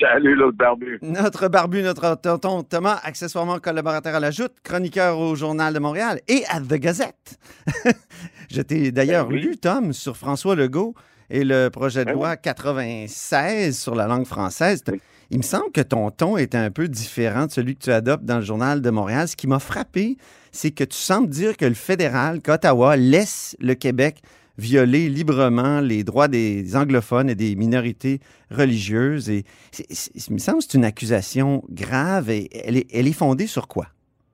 Salut 0.00 0.36
l'autre 0.36 0.56
barbu. 0.56 0.98
Notre 1.02 1.48
barbu, 1.48 1.82
notre 1.82 2.14
tonton 2.16 2.62
Thomas, 2.62 3.00
accessoirement 3.02 3.58
collaborateur 3.58 4.14
à 4.14 4.20
la 4.20 4.30
Joute, 4.30 4.52
chroniqueur 4.62 5.18
au 5.18 5.34
Journal 5.34 5.74
de 5.74 5.80
Montréal 5.80 6.20
et 6.28 6.44
à 6.48 6.60
The 6.60 6.74
Gazette. 6.74 7.38
Je 8.50 8.62
t'ai 8.62 8.92
d'ailleurs 8.92 9.26
Ben 9.26 9.34
oui. 9.34 9.40
lu, 9.42 9.56
Tom, 9.56 9.92
sur 9.92 10.16
François 10.16 10.54
Legault 10.54 10.94
et 11.30 11.42
le 11.42 11.68
projet 11.68 12.00
de 12.00 12.10
Ben 12.10 12.14
loi 12.14 12.36
96 12.36 13.76
sur 13.76 13.96
la 13.96 14.06
langue 14.06 14.26
française. 14.26 14.84
Oui. 14.88 15.00
Il 15.30 15.38
me 15.38 15.42
semble 15.42 15.72
que 15.72 15.80
ton 15.80 16.10
ton 16.10 16.36
est 16.36 16.54
un 16.54 16.70
peu 16.70 16.86
différent 16.88 17.46
de 17.46 17.50
celui 17.50 17.74
que 17.76 17.82
tu 17.84 17.90
adoptes 17.90 18.24
dans 18.24 18.36
le 18.36 18.44
Journal 18.44 18.80
de 18.80 18.90
Montréal. 18.90 19.26
Ce 19.26 19.36
qui 19.36 19.46
m'a 19.48 19.58
frappé, 19.58 20.16
c'est 20.52 20.70
que 20.70 20.84
tu 20.84 20.96
sembles 20.96 21.28
dire 21.28 21.56
que 21.56 21.66
le 21.66 21.74
fédéral, 21.74 22.40
qu'Ottawa 22.40 22.96
laisse 22.96 23.56
le 23.60 23.74
Québec 23.74 24.22
violer 24.58 25.08
librement 25.08 25.80
les 25.80 26.04
droits 26.04 26.28
des 26.28 26.76
anglophones 26.76 27.30
et 27.30 27.34
des 27.34 27.54
minorités 27.56 28.20
religieuses. 28.50 29.30
Et 29.30 29.44
il 29.78 30.32
me 30.34 30.38
semble 30.38 30.58
que 30.58 30.64
c'est 30.64 30.76
une 30.76 30.84
accusation 30.84 31.62
grave 31.70 32.28
et 32.30 32.48
elle 32.66 32.76
est, 32.76 33.12
fondée 33.12 33.46
sur 33.46 33.68
quoi? 33.68 33.86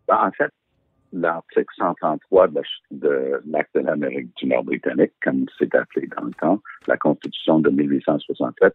Ben, 0.09 0.18
en 0.27 0.30
fait, 0.32 0.51
l'article 1.12 1.73
133 1.79 2.48
de 2.48 2.55
la- 2.55 2.62
de 2.91 3.41
l'Acte 3.46 3.74
de 3.74 3.80
l'Amérique 3.80 4.34
du 4.37 4.46
Nord 4.46 4.65
britannique, 4.65 5.12
comme 5.23 5.46
c'est 5.59 5.74
appelé 5.74 6.09
dans 6.16 6.24
le 6.24 6.32
temps, 6.32 6.60
la 6.88 6.96
Constitution 6.96 7.60
de 7.60 7.71
1867, 7.71 8.74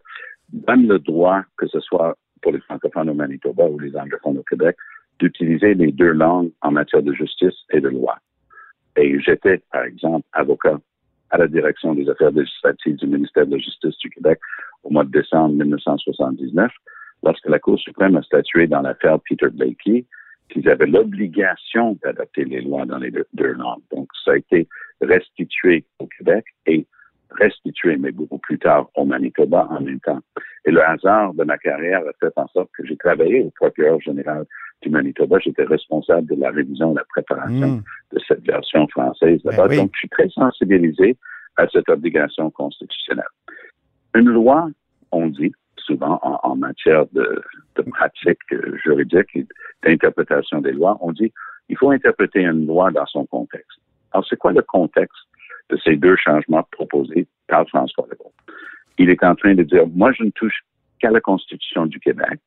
donne 0.52 0.88
le 0.88 0.98
droit, 0.98 1.42
que 1.56 1.66
ce 1.66 1.80
soit 1.80 2.16
pour 2.42 2.52
les 2.52 2.60
francophones 2.60 3.10
au 3.10 3.14
Manitoba 3.14 3.64
ou 3.66 3.78
les 3.78 3.94
anglophones 3.96 4.38
au 4.38 4.42
Québec, 4.44 4.76
d'utiliser 5.18 5.74
les 5.74 5.92
deux 5.92 6.12
langues 6.12 6.50
en 6.62 6.70
matière 6.70 7.02
de 7.02 7.12
justice 7.12 7.54
et 7.70 7.80
de 7.80 7.88
loi. 7.88 8.18
Et 8.96 9.20
j'étais, 9.20 9.62
par 9.70 9.84
exemple, 9.84 10.26
avocat 10.32 10.80
à 11.30 11.38
la 11.38 11.48
direction 11.48 11.94
des 11.94 12.08
affaires 12.08 12.30
législatives 12.30 12.96
du 12.96 13.06
ministère 13.06 13.46
de 13.46 13.52
la 13.52 13.58
Justice 13.58 13.96
du 13.98 14.10
Québec 14.10 14.38
au 14.82 14.90
mois 14.90 15.04
de 15.04 15.10
décembre 15.10 15.54
1979, 15.54 16.70
lorsque 17.22 17.48
la 17.48 17.58
Cour 17.58 17.78
suprême 17.78 18.16
a 18.16 18.22
statué 18.22 18.66
dans 18.66 18.80
l'affaire 18.80 19.18
Peter 19.28 19.48
Blakey 19.50 20.04
qu'ils 20.50 20.68
avaient 20.68 20.86
l'obligation 20.86 21.96
d'adopter 22.02 22.44
les 22.44 22.60
lois 22.60 22.84
dans 22.84 22.98
les 22.98 23.10
deux, 23.10 23.26
deux 23.34 23.52
langues. 23.52 23.82
Donc, 23.92 24.08
ça 24.24 24.32
a 24.32 24.36
été 24.36 24.68
restitué 25.00 25.84
au 25.98 26.06
Québec 26.06 26.44
et 26.66 26.86
restitué, 27.38 27.96
mais 27.96 28.10
beaucoup 28.10 28.38
plus 28.38 28.58
tard, 28.58 28.88
au 28.96 29.04
Manitoba 29.04 29.68
en 29.70 29.80
même 29.80 30.00
temps. 30.00 30.20
Et 30.64 30.72
le 30.72 30.82
hasard 30.82 31.32
de 31.34 31.44
ma 31.44 31.58
carrière 31.58 32.00
a 32.00 32.12
fait 32.18 32.32
en 32.36 32.48
sorte 32.48 32.70
que 32.76 32.84
j'ai 32.84 32.96
travaillé 32.96 33.42
au 33.42 33.50
procureur 33.50 34.00
général 34.00 34.44
du 34.82 34.90
Manitoba. 34.90 35.38
J'étais 35.38 35.64
responsable 35.64 36.26
de 36.28 36.40
la 36.40 36.50
révision 36.50 36.90
et 36.90 36.94
de 36.94 36.98
la 36.98 37.04
préparation 37.04 37.68
Hmm. 37.76 37.82
de 38.12 38.20
cette 38.26 38.44
version 38.46 38.86
française 38.88 39.40
là-bas. 39.44 39.64
Ben 39.68 39.70
oui. 39.70 39.76
Donc, 39.76 39.90
je 39.94 39.98
suis 40.00 40.08
très 40.08 40.28
sensibilisé 40.30 41.16
à 41.56 41.66
cette 41.68 41.88
obligation 41.88 42.50
constitutionnelle. 42.50 43.24
Une 44.14 44.30
loi, 44.30 44.68
on 45.12 45.26
dit 45.26 45.52
souvent 45.76 46.18
en, 46.22 46.38
en 46.42 46.56
matière 46.56 47.04
de, 47.12 47.42
de 47.76 47.82
pratique 47.82 48.38
euh, 48.52 48.76
juridique 48.82 49.28
et 49.34 49.46
d'interprétation 49.82 50.60
des 50.60 50.72
lois, 50.72 50.96
on 51.00 51.12
dit 51.12 51.32
il 51.68 51.76
faut 51.76 51.90
interpréter 51.90 52.40
une 52.44 52.66
loi 52.66 52.90
dans 52.90 53.06
son 53.06 53.26
contexte. 53.26 53.78
Alors, 54.12 54.26
c'est 54.28 54.36
quoi 54.36 54.52
le 54.52 54.62
contexte 54.62 55.22
de 55.70 55.76
ces 55.84 55.96
deux 55.96 56.16
changements 56.16 56.66
proposés 56.72 57.26
par 57.46 57.66
François 57.68 58.06
Legault? 58.10 58.32
Il 58.98 59.08
est 59.08 59.22
en 59.22 59.34
train 59.34 59.54
de 59.54 59.62
dire, 59.62 59.86
moi, 59.88 60.12
je 60.12 60.24
ne 60.24 60.30
touche 60.30 60.60
qu'à 60.98 61.10
la 61.10 61.20
Constitution 61.20 61.86
du 61.86 62.00
Québec, 62.00 62.40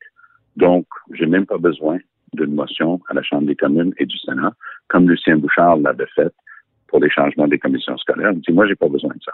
donc 0.57 0.85
j'ai 1.13 1.25
même 1.25 1.45
pas 1.45 1.57
besoin 1.57 1.97
d'une 2.33 2.53
motion 2.53 2.99
à 3.09 3.13
la 3.13 3.23
Chambre 3.23 3.47
des 3.47 3.55
communes 3.55 3.93
et 3.97 4.05
du 4.05 4.17
Sénat, 4.17 4.53
comme 4.87 5.09
Lucien 5.09 5.37
Bouchard 5.37 5.77
l'avait 5.77 6.07
fait 6.15 6.33
pour 6.87 6.99
les 6.99 7.09
changements 7.09 7.47
des 7.47 7.59
commissions 7.59 7.97
scolaires. 7.97 8.31
Il 8.33 8.41
dit, 8.41 8.51
moi, 8.51 8.67
j'ai 8.67 8.75
pas 8.75 8.87
besoin 8.87 9.13
de 9.13 9.23
ça. 9.23 9.33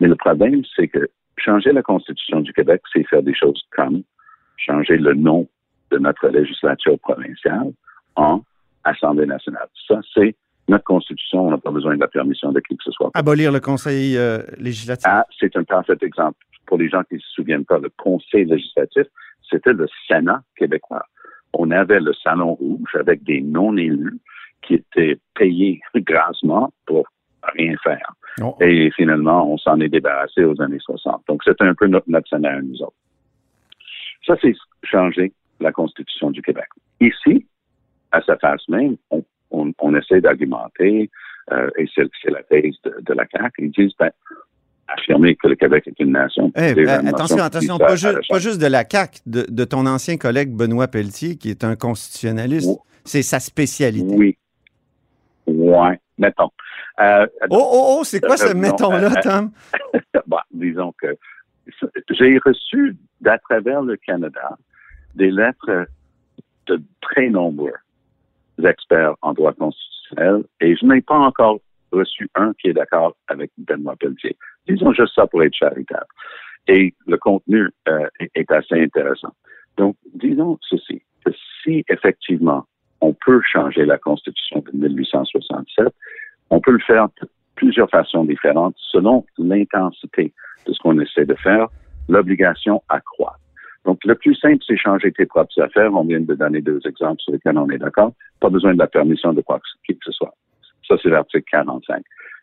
Mais 0.00 0.08
le 0.08 0.16
problème, 0.16 0.62
c'est 0.74 0.88
que 0.88 1.08
changer 1.38 1.72
la 1.72 1.82
Constitution 1.82 2.40
du 2.40 2.52
Québec, 2.52 2.82
c'est 2.92 3.06
faire 3.06 3.22
des 3.22 3.34
choses 3.34 3.62
comme 3.76 4.02
changer 4.56 4.96
le 4.96 5.14
nom 5.14 5.48
de 5.90 5.98
notre 5.98 6.28
législature 6.28 6.98
provinciale 6.98 7.72
en 8.16 8.42
Assemblée 8.84 9.26
nationale. 9.26 9.68
Ça, 9.88 10.00
c'est 10.14 10.34
notre 10.68 10.84
Constitution. 10.84 11.46
On 11.46 11.50
n'a 11.50 11.58
pas 11.58 11.70
besoin 11.70 11.94
de 11.94 12.00
la 12.00 12.08
permission 12.08 12.52
de 12.52 12.60
qui 12.60 12.76
que 12.76 12.84
ce 12.84 12.90
soit. 12.90 13.10
Abolir 13.14 13.52
le 13.52 13.60
Conseil 13.60 14.16
euh, 14.16 14.38
législatif. 14.58 15.06
Ah, 15.06 15.24
c'est 15.38 15.56
un 15.56 15.64
parfait 15.64 15.96
exemple. 16.02 16.38
Pour 16.66 16.78
les 16.78 16.88
gens 16.88 17.02
qui 17.04 17.14
ne 17.16 17.20
se 17.20 17.28
souviennent 17.30 17.64
pas, 17.64 17.78
le 17.78 17.90
Conseil 17.96 18.46
législatif, 18.46 19.06
c'était 19.48 19.72
le 19.72 19.86
Sénat 20.08 20.42
québécois. 20.56 21.04
On 21.54 21.70
avait 21.70 22.00
le 22.00 22.12
Salon 22.14 22.54
Rouge 22.54 22.94
avec 22.98 23.22
des 23.24 23.40
non-élus 23.40 24.18
qui 24.62 24.74
étaient 24.74 25.18
payés 25.34 25.80
grassement 25.96 26.72
pour 26.86 27.06
rien 27.54 27.74
faire. 27.82 28.12
Oh. 28.42 28.56
Et 28.60 28.90
finalement, 28.90 29.50
on 29.50 29.58
s'en 29.58 29.80
est 29.80 29.88
débarrassé 29.88 30.44
aux 30.44 30.60
années 30.60 30.78
60. 30.80 31.22
Donc, 31.28 31.42
c'était 31.44 31.64
un 31.64 31.74
peu 31.74 31.86
notre, 31.86 32.08
notre 32.08 32.28
Sénat 32.28 32.54
à 32.54 32.60
nous 32.60 32.82
autres. 32.82 32.96
Ça, 34.26 34.36
c'est 34.40 34.54
changer 34.82 35.32
la 35.60 35.72
Constitution 35.72 36.30
du 36.30 36.42
Québec. 36.42 36.66
Ici, 37.00 37.46
à 38.12 38.20
sa 38.22 38.36
face 38.36 38.66
même, 38.68 38.96
on, 39.10 39.22
on, 39.50 39.72
on 39.78 39.94
essaie 39.94 40.20
d'argumenter, 40.20 41.10
euh, 41.52 41.70
et 41.76 41.86
c'est 41.94 42.08
c'est 42.22 42.30
la 42.30 42.42
thèse 42.42 42.76
de, 42.84 42.96
de 43.02 43.12
la 43.12 43.26
CAQ, 43.26 43.64
ils 43.64 43.70
disent, 43.70 43.94
ben, 43.98 44.10
affirmer 44.88 45.34
que 45.36 45.48
le 45.48 45.54
Québec 45.56 45.84
est 45.86 45.98
une 46.00 46.12
nation. 46.12 46.52
Eh, 46.56 46.72
euh, 46.72 47.00
une 47.00 47.08
attention, 47.08 47.38
attention, 47.42 47.78
pas, 47.78 47.96
ju- 47.96 48.08
juste 48.38 48.60
de 48.60 48.66
la 48.66 48.84
CAQ, 48.88 49.20
de, 49.26 49.46
de 49.48 49.64
ton 49.64 49.86
ancien 49.86 50.16
collègue 50.16 50.50
Benoît 50.54 50.88
Pelletier, 50.88 51.36
qui 51.36 51.50
est 51.50 51.64
un 51.64 51.76
constitutionnaliste. 51.76 52.70
C'est 53.04 53.22
sa 53.22 53.40
spécialité. 53.40 54.14
Oui. 54.14 54.36
Ouais, 55.46 56.00
mettons. 56.18 56.50
Euh, 57.00 57.26
Oh, 57.50 57.56
oh, 57.60 57.96
oh, 58.00 58.04
c'est 58.04 58.20
quoi 58.20 58.36
ce 58.36 58.46
Euh, 58.46 58.54
non, 58.54 58.60
mettons-là, 58.60 59.10
euh, 59.16 59.22
Tom? 59.22 59.50
bon, 60.26 60.38
disons 60.52 60.92
que 61.00 61.08
j'ai 62.10 62.38
reçu 62.44 62.96
d'à 63.20 63.38
travers 63.38 63.82
le 63.82 63.96
Canada 63.96 64.56
des 65.14 65.30
lettres 65.30 65.86
de 66.66 66.80
très 67.00 67.28
nombreux 67.28 67.72
experts 68.64 69.14
en 69.22 69.32
droit 69.32 69.52
constitutionnel 69.52 70.44
et 70.60 70.76
je 70.76 70.86
n'ai 70.86 71.00
pas 71.00 71.18
encore 71.18 71.58
reçu 71.92 72.28
un 72.34 72.52
qui 72.60 72.68
est 72.68 72.72
d'accord 72.72 73.16
avec 73.28 73.50
Benoît 73.58 73.96
Pelletier. 73.96 74.36
Disons 74.68 74.92
juste 74.92 75.14
ça 75.14 75.26
pour 75.26 75.42
être 75.42 75.54
charitable. 75.54 76.06
Et 76.66 76.94
le 77.06 77.18
contenu 77.18 77.68
euh, 77.88 78.08
est, 78.34 78.50
assez 78.50 78.80
intéressant. 78.80 79.34
Donc, 79.76 79.96
disons 80.14 80.58
ceci, 80.62 81.02
que 81.24 81.32
si 81.62 81.84
effectivement 81.88 82.64
on 83.00 83.12
peut 83.12 83.40
changer 83.42 83.84
la 83.84 83.98
Constitution 83.98 84.64
de 84.72 84.88
1867, 84.88 85.88
on 86.50 86.60
peut 86.60 86.70
le 86.70 86.78
faire 86.78 87.08
de 87.20 87.28
plusieurs 87.54 87.90
façons 87.90 88.24
différentes 88.24 88.74
selon 88.78 89.26
l'intensité 89.38 90.32
de 90.66 90.72
ce 90.72 90.78
qu'on 90.80 90.98
essaie 90.98 91.26
de 91.26 91.34
faire, 91.34 91.68
l'obligation 92.08 92.82
accroît. 92.88 93.36
Donc, 93.84 94.02
le 94.04 94.14
plus 94.14 94.34
simple, 94.36 94.64
c'est 94.66 94.78
changer 94.78 95.12
tes 95.12 95.26
propres 95.26 95.60
affaires. 95.60 95.92
On 95.92 96.04
vient 96.04 96.20
de 96.20 96.34
donner 96.34 96.62
deux 96.62 96.80
exemples 96.86 97.20
sur 97.20 97.32
lesquels 97.32 97.58
on 97.58 97.68
est 97.68 97.78
d'accord. 97.78 98.12
Pas 98.40 98.48
besoin 98.48 98.72
de 98.72 98.78
la 98.78 98.86
permission 98.86 99.34
de 99.34 99.42
quoi 99.42 99.58
que 99.58 99.94
ce 100.02 100.12
soit. 100.12 100.34
Ça, 100.88 100.96
c'est 101.02 101.10
l'article 101.10 101.44
45. 101.50 102.02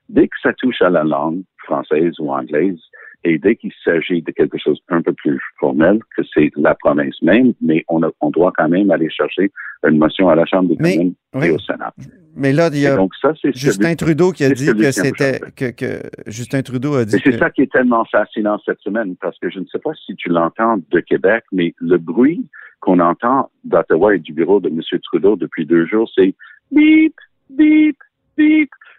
Dès 0.09 0.27
que 0.27 0.35
ça 0.41 0.53
touche 0.53 0.81
à 0.81 0.89
la 0.89 1.03
langue 1.03 1.41
française 1.65 2.13
ou 2.19 2.31
anglaise, 2.31 2.79
et 3.23 3.37
dès 3.37 3.55
qu'il 3.55 3.71
s'agit 3.83 4.21
de 4.23 4.31
quelque 4.31 4.57
chose 4.57 4.79
un 4.89 5.01
peu 5.03 5.13
plus 5.13 5.39
formel, 5.59 5.99
que 6.17 6.23
c'est 6.33 6.51
la 6.57 6.73
province 6.75 7.21
même, 7.21 7.53
mais 7.61 7.85
on, 7.87 8.01
a- 8.03 8.09
on 8.19 8.31
doit 8.31 8.51
quand 8.57 8.67
même 8.67 8.89
aller 8.89 9.09
chercher 9.11 9.51
une 9.87 9.99
motion 9.99 10.27
à 10.29 10.35
la 10.35 10.45
Chambre 10.45 10.69
des 10.69 10.77
Mais- 10.79 10.97
communes 10.97 11.13
oui. 11.35 11.47
et 11.47 11.51
au 11.51 11.59
Sénat. 11.59 11.93
Mais 12.35 12.51
là, 12.51 12.69
il 12.73 12.79
y 12.79 12.87
a 12.87 12.95
donc, 12.95 13.11
ça, 13.21 13.33
c'est 13.41 13.55
Justin 13.55 13.93
Trudeau 13.95 14.31
qui 14.31 14.43
a 14.43 14.49
dit 14.49 14.65
que 14.65 14.71
que 14.71 14.91
c'était. 14.91 15.39
Que, 15.55 15.71
que 15.71 16.01
Justin 16.27 16.61
Trudeau 16.63 16.95
a 16.95 17.05
dit 17.05 17.15
Et 17.15 17.19
c'est 17.23 17.31
que. 17.31 17.37
ça 17.37 17.49
qui 17.51 17.61
est 17.61 17.71
tellement 17.71 18.05
fascinant 18.05 18.57
cette 18.65 18.79
semaine, 18.79 19.15
parce 19.21 19.37
que 19.39 19.49
je 19.51 19.59
ne 19.59 19.65
sais 19.65 19.79
pas 19.79 19.91
si 20.05 20.15
tu 20.15 20.29
l'entends 20.29 20.77
de 20.89 20.99
Québec, 21.01 21.43
mais 21.51 21.73
le 21.79 21.97
bruit 21.97 22.47
qu'on 22.79 22.99
entend 22.99 23.51
d'Ottawa 23.65 24.15
et 24.15 24.19
du 24.19 24.33
bureau 24.33 24.59
de 24.59 24.69
M. 24.69 24.81
Trudeau 25.03 25.35
depuis 25.35 25.65
deux 25.67 25.85
jours, 25.85 26.09
c'est 26.15 26.33
bip, 26.71 27.13
bip, 27.51 27.97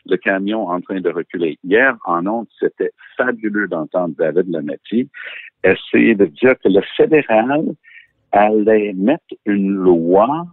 le 0.06 0.16
camion 0.16 0.68
en 0.68 0.80
train 0.80 1.00
de 1.00 1.10
reculer. 1.10 1.58
Hier, 1.64 1.96
en 2.04 2.26
ondes, 2.26 2.48
c'était 2.58 2.92
fabuleux 3.16 3.68
d'entendre 3.68 4.14
David 4.18 4.48
Lametti 4.48 5.08
essayer 5.64 6.14
de 6.14 6.26
dire 6.26 6.54
que 6.62 6.68
le 6.68 6.82
fédéral 6.96 7.64
allait 8.32 8.92
mettre 8.94 9.34
une 9.46 9.70
loi 9.70 10.46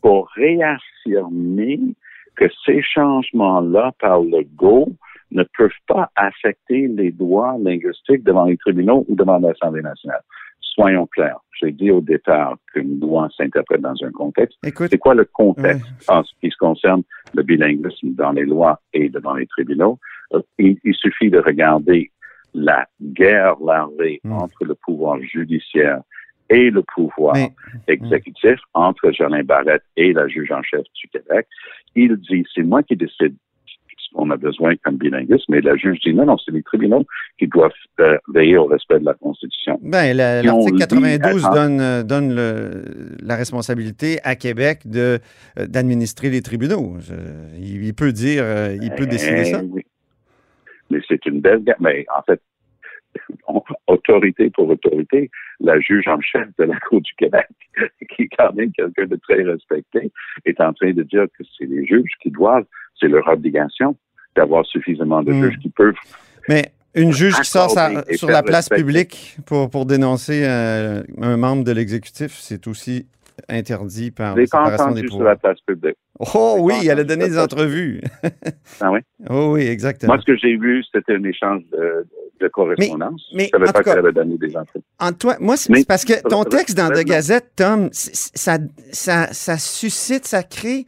pour 0.00 0.28
réaffirmer 0.30 1.80
que 2.36 2.46
ces 2.64 2.82
changements-là 2.82 3.92
par 3.98 4.20
le 4.20 4.44
GO 4.54 4.88
ne 5.32 5.42
peuvent 5.56 5.70
pas 5.86 6.10
affecter 6.14 6.86
les 6.86 7.10
droits 7.10 7.56
linguistiques 7.58 8.22
devant 8.22 8.44
les 8.44 8.56
tribunaux 8.56 9.04
ou 9.08 9.16
devant 9.16 9.38
l'Assemblée 9.38 9.82
nationale. 9.82 10.22
Soyons 10.76 11.06
clairs. 11.06 11.38
J'ai 11.58 11.72
dit 11.72 11.90
au 11.90 12.02
départ 12.02 12.56
qu'une 12.72 13.00
loi 13.00 13.28
s'interprète 13.34 13.80
dans 13.80 13.94
un 14.04 14.10
contexte. 14.12 14.58
C'est 14.62 14.98
quoi 14.98 15.14
le 15.14 15.24
contexte 15.24 15.86
en 16.08 16.22
ce 16.22 16.30
qui 16.40 16.50
se 16.50 16.56
concerne 16.58 17.02
le 17.34 17.42
bilinguisme 17.42 18.10
dans 18.14 18.32
les 18.32 18.44
lois 18.44 18.78
et 18.92 19.08
devant 19.08 19.34
les 19.34 19.46
tribunaux? 19.46 19.98
Euh, 20.34 20.42
Il, 20.58 20.76
il 20.84 20.94
suffit 20.94 21.30
de 21.30 21.38
regarder 21.38 22.10
la 22.52 22.86
guerre 23.00 23.56
larvée 23.64 24.20
Mm. 24.22 24.32
entre 24.32 24.64
le 24.66 24.74
pouvoir 24.74 25.18
judiciaire 25.22 26.02
et 26.50 26.70
le 26.70 26.82
pouvoir 26.82 27.34
Mais- 27.34 27.52
exécutif, 27.88 28.58
entre 28.74 29.10
Jolin 29.12 29.42
Barrette 29.42 29.82
et 29.96 30.12
la 30.12 30.28
juge 30.28 30.52
en 30.52 30.62
chef 30.62 30.82
du 31.00 31.08
Québec. 31.08 31.46
Il 31.94 32.16
dit, 32.18 32.44
c'est 32.54 32.62
moi 32.62 32.82
qui 32.82 32.96
décide 32.96 33.34
qu'on 34.16 34.30
a 34.30 34.36
besoin 34.36 34.74
comme 34.82 34.96
bilinguisme, 34.96 35.44
mais 35.50 35.60
la 35.60 35.76
juge 35.76 36.00
dit, 36.00 36.14
non, 36.14 36.24
non, 36.26 36.36
c'est 36.38 36.50
les 36.52 36.62
tribunaux 36.62 37.04
qui 37.38 37.46
doivent 37.46 37.70
euh, 38.00 38.16
veiller 38.32 38.56
au 38.56 38.64
respect 38.66 38.98
de 38.98 39.04
la 39.04 39.14
Constitution. 39.14 39.78
On 39.82 39.90
l'article 39.90 40.72
lit 40.74 40.78
92 40.80 41.44
à- 41.46 41.50
donne, 41.54 41.80
euh, 41.80 42.02
donne 42.02 42.34
le- 42.34 42.84
la 43.22 43.36
responsabilité 43.36 44.18
à 44.24 44.34
Québec 44.36 44.80
euh, 44.94 45.18
d'administrer 45.58 46.30
les 46.30 46.40
tribunaux. 46.42 46.96
Il, 47.58 47.84
il 47.84 47.94
peut 47.94 48.12
dire, 48.12 48.44
il 48.82 48.90
peut 48.96 49.06
décider 49.06 49.40
Eh 49.42 49.44
ça. 49.52 49.62
oui. 49.64 49.82
Mais 50.90 51.00
c'est 51.08 51.24
une 51.26 51.40
belle 51.40 51.62
gamme. 51.64 51.76
Mais 51.80 52.06
en 52.16 52.22
fait, 52.22 52.40
on- 53.48 53.62
autorité 53.86 54.50
pour 54.50 54.68
autorité, 54.68 55.30
la 55.60 55.78
juge 55.80 56.06
en 56.08 56.20
chef 56.20 56.48
de 56.58 56.64
la 56.64 56.78
Cour 56.80 57.00
du 57.00 57.12
Québec, 57.16 57.48
qui 58.10 58.22
est 58.22 58.28
quand 58.38 58.52
même 58.54 58.70
quelqu'un 58.72 59.06
de 59.06 59.16
très 59.16 59.42
respecté, 59.42 60.12
est 60.44 60.60
en 60.60 60.72
train 60.72 60.92
de 60.92 61.02
dire 61.02 61.26
que 61.38 61.44
c'est 61.58 61.66
les 61.66 61.84
juges 61.86 62.10
qui 62.22 62.30
doivent, 62.30 62.66
c'est 63.00 63.08
leur 63.08 63.26
obligation 63.28 63.96
d'avoir 64.36 64.64
suffisamment 64.66 65.22
de 65.22 65.32
Mm. 65.32 65.42
juges 65.44 65.58
qui 65.62 65.68
peuvent. 65.70 65.94
Mais 66.48 66.72
une 66.94 67.12
juge 67.12 67.34
qui 67.40 67.48
sort 67.50 67.70
sa- 67.70 68.04
sur 68.14 68.28
la 68.28 68.42
place 68.42 68.68
publique 68.68 69.36
pour, 69.46 69.68
pour 69.70 69.86
dénoncer 69.86 70.42
euh, 70.44 71.02
un 71.20 71.36
membre 71.36 71.64
de 71.64 71.72
l'exécutif, 71.72 72.36
c'est 72.40 72.66
aussi 72.66 73.06
interdit 73.50 74.10
par 74.10 74.34
la 74.34 74.44
séparation 74.46 74.76
des 74.76 74.82
entendu 74.92 75.00
sur 75.08 75.10
pouvoirs. 75.18 75.28
la 75.32 75.36
place 75.36 75.58
publique. 75.66 75.96
Oh 76.34 76.56
oui, 76.60 76.74
elle 76.88 77.00
a 77.00 77.04
donné 77.04 77.28
des 77.28 77.38
entrevues. 77.38 78.00
Ah 78.80 78.90
oui? 78.90 79.00
oh 79.28 79.52
oui, 79.54 79.66
exactement. 79.66 80.14
Moi, 80.14 80.22
ce 80.22 80.32
que 80.32 80.38
j'ai 80.38 80.56
vu, 80.56 80.82
c'était 80.90 81.14
un 81.16 81.24
échange 81.24 81.60
de, 81.70 82.06
de 82.40 82.48
correspondance. 82.48 83.22
mais, 83.34 83.44
je 83.44 83.50
savais 83.50 83.68
en 83.68 83.72
pas 83.72 83.82
qu'elle 83.82 83.98
avait 83.98 84.12
donné 84.12 84.38
des 84.38 84.56
entrevues. 84.56 84.84
Antoine, 84.98 85.36
moi, 85.40 85.58
c'est 85.58 85.86
parce 85.86 86.06
que 86.06 86.14
ton 86.26 86.44
texte 86.44 86.78
dans 86.78 86.88
The. 86.88 87.04
Gazette, 87.04 87.50
Tom, 87.56 87.90
ça, 87.92 88.56
ça, 88.90 89.26
ça 89.32 89.58
suscite, 89.58 90.26
ça 90.26 90.42
crée 90.42 90.86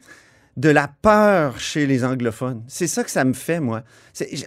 de 0.59 0.69
la 0.69 0.89
peur 1.01 1.57
chez 1.57 1.85
les 1.85 2.03
anglophones. 2.03 2.63
C'est 2.67 2.87
ça 2.87 3.05
que 3.05 3.11
ça 3.11 3.23
me 3.23 3.31
fait, 3.33 3.61
moi. 3.61 3.83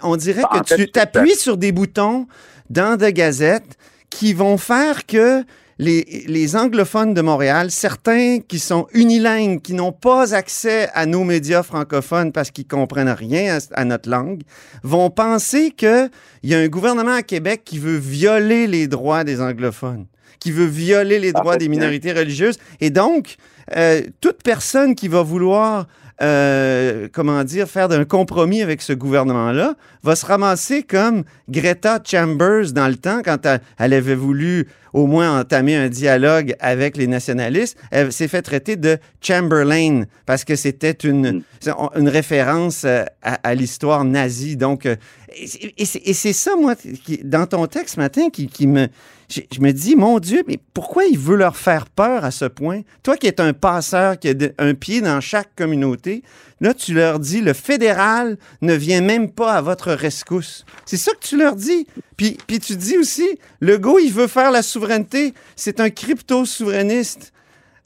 On 0.02 0.16
dirait 0.16 0.42
Bah, 0.42 0.60
que 0.60 0.74
tu 0.74 0.90
t'appuies 0.90 1.36
sur 1.36 1.56
des 1.56 1.72
boutons 1.72 2.26
dans 2.68 2.98
The 2.98 3.10
Gazette 3.12 3.78
qui 4.10 4.34
vont 4.34 4.58
faire 4.58 5.06
que 5.06 5.42
les, 5.78 6.24
les 6.28 6.54
anglophones 6.54 7.14
de 7.14 7.22
Montréal, 7.22 7.70
certains 7.70 8.40
qui 8.46 8.58
sont 8.58 8.86
unilingues, 8.92 9.62
qui 9.62 9.72
n'ont 9.72 9.90
pas 9.90 10.34
accès 10.34 10.90
à 10.92 11.06
nos 11.06 11.24
médias 11.24 11.62
francophones 11.62 12.30
parce 12.30 12.50
qu'ils 12.50 12.66
comprennent 12.66 13.08
rien 13.08 13.56
à, 13.56 13.80
à 13.80 13.84
notre 13.86 14.10
langue, 14.10 14.42
vont 14.82 15.08
penser 15.08 15.70
qu'il 15.70 16.10
y 16.42 16.54
a 16.54 16.58
un 16.58 16.68
gouvernement 16.68 17.14
à 17.14 17.22
Québec 17.22 17.62
qui 17.64 17.78
veut 17.78 17.96
violer 17.96 18.66
les 18.66 18.86
droits 18.86 19.24
des 19.24 19.40
anglophones, 19.40 20.04
qui 20.40 20.52
veut 20.52 20.66
violer 20.66 21.18
les 21.18 21.32
En 21.34 21.40
droits 21.40 21.56
des 21.56 21.68
minorités 21.68 22.12
religieuses. 22.12 22.58
Et 22.80 22.90
donc, 22.90 23.36
euh, 23.74 24.02
toute 24.20 24.42
personne 24.42 24.94
qui 24.94 25.08
va 25.08 25.22
vouloir, 25.22 25.86
euh, 26.20 27.08
comment 27.12 27.42
dire, 27.44 27.68
faire 27.68 27.88
d'un 27.88 28.04
compromis 28.04 28.62
avec 28.62 28.82
ce 28.82 28.92
gouvernement-là, 28.92 29.74
va 30.02 30.16
se 30.16 30.26
ramasser 30.26 30.82
comme 30.82 31.24
Greta 31.48 32.00
Chambers 32.04 32.72
dans 32.72 32.88
le 32.88 32.96
temps, 32.96 33.22
quand 33.24 33.46
elle, 33.46 33.60
elle 33.78 33.94
avait 33.94 34.14
voulu 34.14 34.66
au 34.92 35.06
moins 35.06 35.40
entamer 35.40 35.74
un 35.74 35.88
dialogue 35.88 36.54
avec 36.60 36.96
les 36.96 37.06
nationalistes. 37.06 37.78
Elle 37.90 38.12
s'est 38.12 38.28
fait 38.28 38.42
traiter 38.42 38.76
de 38.76 38.98
Chamberlain 39.22 40.04
parce 40.26 40.44
que 40.44 40.54
c'était 40.54 40.90
une, 40.90 41.42
Mm. 41.66 41.70
une 41.96 42.08
référence 42.08 42.82
euh, 42.84 43.04
à, 43.22 43.34
à 43.42 43.54
l'histoire 43.54 44.04
nazie. 44.04 44.56
Donc, 44.56 44.86
euh, 44.86 44.96
et 45.36 45.84
c'est- 46.14 46.32
ça, 46.32 46.56
moi, 46.56 46.74
qui, 46.76 47.18
dans 47.24 47.46
ton 47.46 47.66
texte 47.66 47.94
ce 47.96 48.00
matin, 48.00 48.30
qui, 48.30 48.46
qui 48.48 48.66
me. 48.66 48.88
Je, 49.28 49.40
je 49.50 49.60
me 49.60 49.72
dis, 49.72 49.96
mon 49.96 50.18
Dieu, 50.18 50.42
mais 50.46 50.58
pourquoi 50.74 51.04
il 51.06 51.18
veut 51.18 51.36
leur 51.36 51.56
faire 51.56 51.86
peur 51.86 52.22
à 52.24 52.30
ce 52.30 52.44
point? 52.44 52.82
Toi 53.02 53.16
qui 53.16 53.26
es 53.28 53.40
un 53.40 53.54
passeur, 53.54 54.18
qui 54.18 54.28
a 54.28 54.34
de- 54.34 54.52
un 54.58 54.74
pied 54.74 55.00
dans 55.00 55.20
chaque 55.22 55.54
communauté, 55.56 56.22
là, 56.60 56.74
tu 56.74 56.92
leur 56.92 57.18
dis, 57.18 57.40
le 57.40 57.54
fédéral 57.54 58.36
ne 58.60 58.74
vient 58.74 59.00
même 59.00 59.30
pas 59.30 59.52
à 59.54 59.62
votre 59.62 59.92
rescousse. 59.92 60.66
C'est 60.84 60.98
ça 60.98 61.12
que 61.12 61.26
tu 61.26 61.38
leur 61.38 61.56
dis. 61.56 61.86
Puis, 62.18 62.36
puis 62.46 62.58
tu 62.58 62.76
dis 62.76 62.98
aussi, 62.98 63.26
le 63.60 63.78
gars, 63.78 63.92
il 64.04 64.12
veut 64.12 64.26
faire 64.26 64.50
la 64.50 64.62
souveraineté. 64.62 65.32
C'est 65.56 65.80
un 65.80 65.88
crypto-souverainiste. 65.88 67.32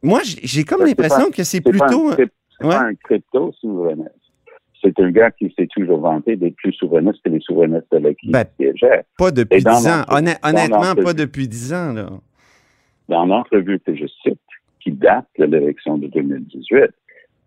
Moi, 0.02 0.22
j'ai- 0.24 0.64
comme 0.64 0.80
Ben, 0.80 0.86
l'impression 0.88 1.30
que 1.30 1.44
c'est 1.44 1.60
plutôt. 1.60 2.10
c'est 2.12 2.22
ouais. 2.66 2.70
pas 2.74 2.80
un 2.82 2.94
crypto-souverainiste. 2.94 4.10
C'est 4.82 4.98
un 5.00 5.10
gars 5.10 5.30
qui 5.30 5.52
s'est 5.58 5.66
toujours 5.68 6.00
vanté 6.00 6.36
d'être 6.36 6.54
plus 6.56 6.72
souverainiste 6.72 7.20
que 7.24 7.30
les 7.30 7.40
souverainistes 7.40 7.92
avec 7.92 8.18
qui 8.18 8.30
Ben, 8.30 8.44
il. 8.58 8.72
Pas 9.18 9.30
depuis 9.30 9.58
10 9.64 9.66
ans. 9.88 10.02
honnêtement, 10.10 10.94
pas 11.02 11.12
depuis 11.14 11.48
10 11.48 11.72
ans. 11.74 11.92
Là. 11.92 12.06
Dans 13.08 13.24
l'entrevue 13.26 13.80
que 13.80 13.94
je 13.94 14.06
cite, 14.22 14.38
qui 14.80 14.92
date 14.92 15.26
de 15.38 15.44
l'élection 15.44 15.98
de 15.98 16.06
2018, 16.08 16.84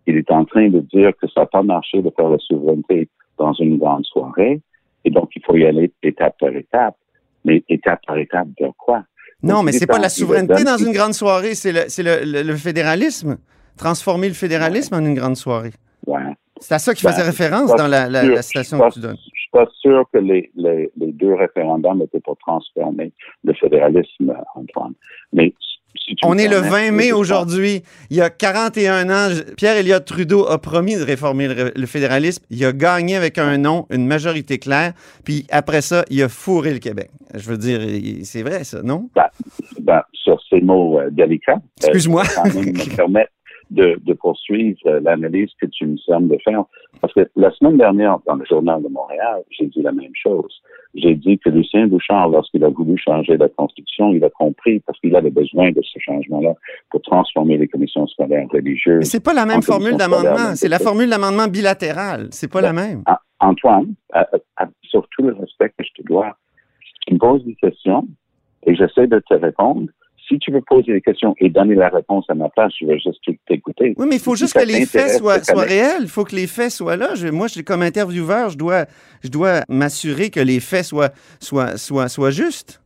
il 0.06 0.16
est 0.16 0.30
en 0.30 0.44
train 0.44 0.68
de 0.68 0.80
dire 0.80 1.12
que 1.20 1.26
ça 1.28 1.40
n'a 1.42 1.46
pas 1.46 1.62
marché 1.62 2.02
de 2.02 2.10
faire 2.16 2.28
la 2.28 2.38
souveraineté 2.38 3.08
dans 3.38 3.52
une 3.54 3.78
grande 3.78 4.04
soirée, 4.04 4.60
et 5.04 5.10
donc 5.10 5.30
il 5.36 5.42
faut 5.44 5.56
y 5.56 5.64
aller 5.64 5.92
étape 6.02 6.36
par 6.38 6.50
étape. 6.54 6.96
Mais 7.44 7.62
étape 7.70 8.00
par 8.06 8.18
étape 8.18 8.48
de 8.60 8.66
quoi? 8.76 9.02
Non, 9.42 9.54
Donc, 9.54 9.64
mais 9.66 9.72
c'est 9.72 9.84
est 9.84 9.86
pas 9.86 9.98
la 9.98 10.10
souveraineté 10.10 10.62
dans 10.64 10.76
une 10.76 10.92
grande 10.92 11.14
soirée, 11.14 11.54
c'est 11.54 11.72
le, 11.72 11.80
c'est 11.88 12.02
le, 12.02 12.20
le- 12.30 12.42
le 12.42 12.56
fédéralisme. 12.56 13.38
Transformer 13.78 14.28
le 14.28 14.34
fédéralisme 14.34 14.94
en 14.94 14.98
une 14.98 15.14
grande 15.14 15.36
soirée. 15.36 15.70
Ouais. 16.06 16.20
C'est 16.60 16.74
à 16.74 16.78
ça 16.78 16.94
qu'il 16.94 17.04
Ben, 17.06 17.12
faisait 17.12 17.24
référence 17.26 17.70
pas 17.70 17.76
dans 17.76 17.88
la, 17.88 18.08
la- 18.08 18.22
sûr. 18.24 18.34
la 18.34 18.42
citation 18.42 18.78
que 18.78 18.94
tu 18.94 19.00
donnes. 19.00 19.16
Je 19.34 19.40
suis 19.40 19.50
pas 19.52 19.66
sûr 19.80 20.04
que 20.12 20.18
les, 20.18 20.50
les, 20.54 20.90
les 20.96 21.12
deux 21.12 21.34
référendums 21.34 22.02
étaient 22.02 22.20
pour 22.20 22.36
transformer 22.36 23.12
le 23.44 23.52
fédéralisme, 23.54 24.34
Antoine. 24.54 24.92
Mais 25.32 25.52
si 26.06 26.14
tu 26.14 26.24
On 26.24 26.38
est 26.38 26.44
le 26.48 26.60
permets, 26.60 26.90
20 26.90 26.92
mai 26.92 27.12
aujourd'hui. 27.12 27.82
Il 28.10 28.16
y 28.16 28.20
a 28.20 28.30
41 28.30 29.10
ans, 29.10 29.28
Pierre 29.56 29.76
Elliott 29.76 30.04
Trudeau 30.04 30.46
a 30.46 30.58
promis 30.58 30.96
de 30.96 31.02
réformer 31.02 31.48
le, 31.48 31.72
le 31.74 31.86
fédéralisme. 31.86 32.44
Il 32.50 32.64
a 32.64 32.72
gagné 32.72 33.16
avec 33.16 33.38
un 33.38 33.58
non, 33.58 33.86
une 33.90 34.06
majorité 34.06 34.58
claire. 34.58 34.92
Puis 35.24 35.46
après 35.50 35.80
ça, 35.82 36.04
il 36.10 36.22
a 36.22 36.28
fourré 36.28 36.72
le 36.74 36.78
Québec. 36.78 37.10
Je 37.34 37.48
veux 37.48 37.58
dire, 37.58 37.80
c'est 38.24 38.42
vrai 38.42 38.64
ça, 38.64 38.82
non? 38.82 39.08
Ben, 39.80 40.02
sur 40.12 40.40
ces 40.48 40.60
mots 40.60 41.00
euh, 41.00 41.10
délicats, 41.10 41.54
euh, 41.54 41.86
Excuse-moi. 41.88 42.22
me 42.54 42.96
permettre 42.96 43.30
de, 43.70 43.98
de 44.04 44.12
poursuivre 44.14 44.78
euh, 44.86 45.00
l'analyse 45.00 45.50
que 45.60 45.66
tu 45.66 45.86
me 45.86 45.96
sembles 45.98 46.28
de 46.28 46.38
faire. 46.44 46.64
Parce 47.00 47.12
que 47.14 47.28
la 47.36 47.50
semaine 47.52 47.76
dernière, 47.78 48.18
dans 48.26 48.34
le 48.34 48.44
Journal 48.44 48.82
de 48.82 48.88
Montréal, 48.88 49.42
j'ai 49.50 49.66
dit 49.66 49.82
la 49.82 49.92
même 49.92 50.12
chose. 50.14 50.52
J'ai 50.94 51.14
dit 51.14 51.38
que 51.38 51.50
Lucien 51.50 51.86
Bouchard, 51.86 52.28
lorsqu'il 52.30 52.64
a 52.64 52.68
voulu 52.68 52.98
changer 52.98 53.36
la 53.36 53.48
Constitution, 53.48 54.12
il 54.12 54.24
a 54.24 54.30
compris, 54.30 54.80
parce 54.80 54.98
qu'il 55.00 55.14
avait 55.14 55.30
besoin 55.30 55.70
de 55.70 55.80
ce 55.82 55.98
changement-là 56.00 56.54
pour 56.90 57.00
transformer 57.02 57.58
les 57.58 57.68
commissions 57.68 58.06
scolaires 58.08 58.46
Mais 58.52 58.58
religieuses. 58.58 59.04
c'est 59.04 59.22
pas 59.24 59.34
la 59.34 59.46
même 59.46 59.62
formule 59.62 59.96
d'amendement. 59.96 60.54
C'est 60.56 60.68
la 60.68 60.78
formule 60.80 61.08
d'amendement 61.08 61.46
bilatéral. 61.46 62.26
C'est 62.32 62.50
pas 62.50 62.60
la 62.60 62.72
même. 62.72 63.04
Antoine, 63.42 63.94
à- 64.12 64.28
à- 64.56 64.68
sur 64.82 65.06
tout 65.16 65.22
le 65.22 65.32
respect 65.32 65.70
que 65.78 65.84
je 65.84 66.02
te 66.02 66.06
dois, 66.06 66.36
tu 67.06 67.14
me 67.14 67.18
poses 67.18 67.42
des 67.44 67.54
questions 67.54 68.06
et 68.66 68.74
j'essaie 68.74 69.06
de 69.06 69.18
te 69.20 69.34
répondre. 69.34 69.86
Si 70.30 70.38
tu 70.38 70.52
veux 70.52 70.60
poser 70.60 70.92
des 70.92 71.00
questions 71.00 71.34
et 71.40 71.48
donner 71.50 71.74
la 71.74 71.88
réponse 71.88 72.24
à 72.28 72.34
ma 72.34 72.48
place, 72.50 72.72
je 72.80 72.86
vais 72.86 72.98
juste 73.00 73.18
t'écouter. 73.48 73.94
Oui, 73.98 74.06
mais 74.08 74.16
il 74.16 74.20
faut 74.22 74.36
Si 74.36 74.44
juste 74.44 74.54
que 74.54 74.64
les 74.64 74.86
faits 74.86 75.18
soient, 75.18 75.38
réels. 75.64 76.02
Il 76.02 76.08
faut 76.08 76.22
que 76.24 76.36
les 76.36 76.46
faits 76.46 76.70
soient 76.70 76.96
là. 76.96 77.16
Je- 77.16 77.26
moi, 77.28 77.48
je, 77.48 77.60
comme 77.62 77.82
intervieweur, 77.82 78.48
je 78.50 78.56
dois, 78.56 78.84
je 79.24 79.28
dois 79.28 79.62
m'assurer 79.68 80.30
que 80.30 80.38
les 80.40 80.60
faits 80.60 80.84
soient, 80.84 81.10
soient, 81.40 81.76
soient, 81.76 82.08
soient 82.08 82.30
justes. 82.30 82.80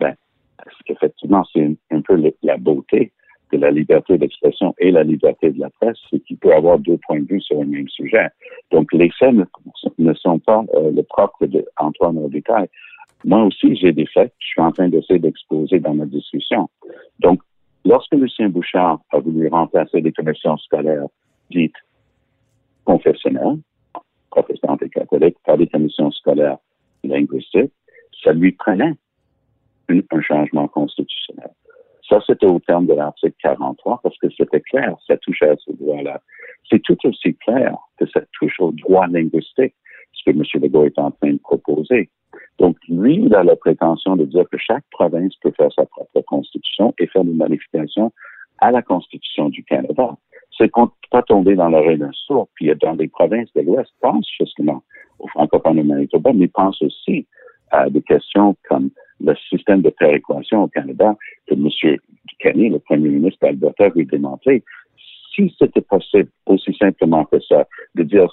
Parce 0.00 0.82
qu'effectivement, 0.84 1.44
c'est 1.52 1.62
un, 1.64 1.74
un 1.96 2.00
peu 2.00 2.16
le- 2.16 2.34
la 2.42 2.56
beauté 2.56 3.12
de 3.52 3.58
la 3.58 3.70
liberté 3.70 4.18
d'expression 4.18 4.74
et 4.78 4.90
la 4.90 5.04
liberté 5.04 5.50
de 5.50 5.60
la 5.60 5.70
presse, 5.70 5.96
c'est 6.10 6.18
qu'il 6.24 6.36
peut 6.38 6.52
avoir 6.52 6.78
deux 6.80 6.98
points 7.06 7.20
de 7.20 7.26
vue 7.28 7.40
sur 7.40 7.60
un 7.60 7.64
même 7.66 7.88
sujet. 7.88 8.26
Donc, 8.72 8.92
les 8.92 9.10
faits 9.18 9.32
ne, 9.34 9.44
ne 9.98 10.14
sont 10.14 10.38
pas 10.40 10.64
euh, 10.74 10.90
le 10.90 11.02
propre 11.04 11.46
d'Antoine 11.46 12.18
Robitaille. 12.18 12.66
Moi 13.26 13.42
aussi, 13.42 13.74
j'ai 13.74 13.90
des 13.90 14.06
faits 14.06 14.28
que 14.28 14.36
je 14.38 14.46
suis 14.46 14.60
en 14.60 14.70
train 14.70 14.88
d'essayer 14.88 15.18
d'exposer 15.18 15.80
dans 15.80 15.94
ma 15.94 16.06
discussion. 16.06 16.70
Donc, 17.18 17.40
lorsque 17.84 18.14
Lucien 18.14 18.48
Bouchard 18.48 19.00
a 19.10 19.18
voulu 19.18 19.48
remplacer 19.48 20.00
les 20.00 20.12
commissions 20.12 20.56
scolaires 20.58 21.08
dites 21.50 21.74
confessionnelles, 22.84 23.58
protestantes 24.30 24.82
et 24.82 24.90
catholiques, 24.90 25.38
par 25.44 25.58
des 25.58 25.66
commissions 25.66 26.12
scolaires 26.12 26.58
linguistiques, 27.02 27.72
ça 28.22 28.32
lui 28.32 28.52
prenait 28.52 28.94
un 29.88 30.20
changement 30.22 30.68
constitutionnel. 30.68 31.50
Ça, 32.08 32.20
c'était 32.24 32.46
au 32.46 32.60
terme 32.60 32.86
de 32.86 32.94
l'article 32.94 33.34
43 33.42 34.00
parce 34.04 34.16
que 34.18 34.28
c'était 34.36 34.60
clair, 34.60 34.94
ça 35.04 35.16
touchait 35.16 35.50
à 35.50 35.56
ce 35.56 35.72
droit-là. 35.72 36.22
C'est 36.70 36.80
tout 36.80 36.98
aussi 37.04 37.34
clair 37.34 37.76
que 37.98 38.06
ça 38.06 38.20
touche 38.38 38.60
au 38.60 38.70
droit 38.70 39.08
linguistique, 39.08 39.74
ce 40.12 40.30
que 40.30 40.30
M. 40.30 40.42
Legault 40.62 40.84
est 40.84 40.98
en 40.98 41.10
train 41.10 41.32
de 41.32 41.38
proposer. 41.38 42.08
Donc, 42.58 42.76
lui, 42.88 43.16
il 43.16 43.34
a 43.34 43.42
la 43.42 43.56
prétention 43.56 44.16
de 44.16 44.24
dire 44.24 44.44
que 44.50 44.58
chaque 44.58 44.84
province 44.90 45.34
peut 45.42 45.52
faire 45.56 45.72
sa 45.72 45.84
propre 45.86 46.20
constitution 46.22 46.94
et 46.98 47.06
faire 47.06 47.24
des 47.24 47.32
modifications 47.32 48.12
à 48.58 48.70
la 48.70 48.82
Constitution 48.82 49.48
du 49.48 49.62
Canada. 49.64 50.16
c'est 50.56 50.70
pas 51.10 51.22
tomber 51.22 51.54
dans 51.54 51.68
l'oreille 51.68 51.98
d'un 51.98 52.12
sourd. 52.12 52.48
Puis 52.54 52.70
dans 52.80 52.94
des 52.94 53.08
provinces 53.08 53.52
de 53.54 53.60
l'Ouest, 53.62 53.92
pense 54.00 54.26
justement 54.38 54.82
aux 55.18 55.28
francophones 55.28 55.82
Manitoba, 55.82 56.32
mais 56.32 56.48
pense 56.48 56.80
aussi 56.82 57.26
à 57.70 57.90
des 57.90 58.02
questions 58.02 58.56
comme 58.68 58.90
le 59.20 59.34
système 59.50 59.82
de 59.82 59.90
péréquation 59.90 60.64
au 60.64 60.68
Canada 60.68 61.16
que 61.46 61.54
M. 61.54 61.68
Ducanier, 62.26 62.68
le 62.68 62.78
premier 62.78 63.08
ministre 63.08 63.38
d'Alberta, 63.42 63.88
veut 63.90 64.04
démontrer. 64.04 64.62
Si 65.34 65.54
c'était 65.58 65.82
possible 65.82 66.30
aussi 66.46 66.74
simplement 66.80 67.24
que 67.26 67.40
ça, 67.40 67.66
de 67.94 68.02
dire 68.02 68.28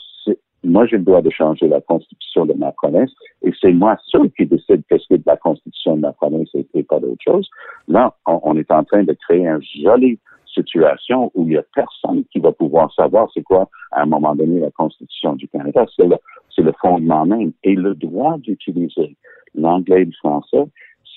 moi 0.63 0.86
j'ai 0.86 0.98
le 0.98 1.03
droit 1.03 1.22
de 1.22 1.29
changer 1.29 1.67
la 1.67 1.82
constitution 1.82 2.46
de 2.46 2.53
ma 2.53 2.72
province 2.72 3.12
et 3.41 3.51
c'est 3.60 3.74
moi 3.74 3.98
seul 4.08 4.32
qui 4.32 4.46
décide 4.46 4.84
qu'est-ce 4.89 5.08
que 5.08 5.22
la 5.25 5.38
constitution 5.38 5.96
de 5.96 6.01
ma 6.01 6.13
province 6.13 6.50
et 6.53 6.84
pas 6.84 7.00
d'autre 7.00 7.22
chose. 7.24 7.50
Là, 7.88 8.15
on, 8.25 8.58
est 8.58 8.72
en 8.72 8.84
train 8.84 9.03
de 9.03 9.13
créer 9.13 9.48
un 9.48 9.60
joli 9.62 10.20
situation 10.53 11.32
où 11.34 11.43
il 11.43 11.50
n'y 11.50 11.58
a 11.58 11.63
personne 11.74 12.24
qui 12.32 12.39
va 12.39 12.51
pouvoir 12.51 12.93
savoir 12.93 13.27
c'est 13.34 13.41
quoi, 13.41 13.70
à 13.91 14.03
un 14.03 14.05
moment 14.05 14.36
donné, 14.36 14.60
la 14.60 14.72
Constitution 14.72 15.34
du 15.34 15.48
Canada. 15.48 15.86
C'est 15.96 16.08
le, 16.08 16.15
c'est 16.55 16.62
le 16.62 16.74
fondement 16.79 17.25
même. 17.25 17.51
Et 17.63 17.75
le 17.75 17.96
droit 17.96 18.38
d'utiliser 18.38 19.15
l'anglais 19.55 20.03
et 20.03 20.05
le 20.05 20.12
français, 20.12 20.65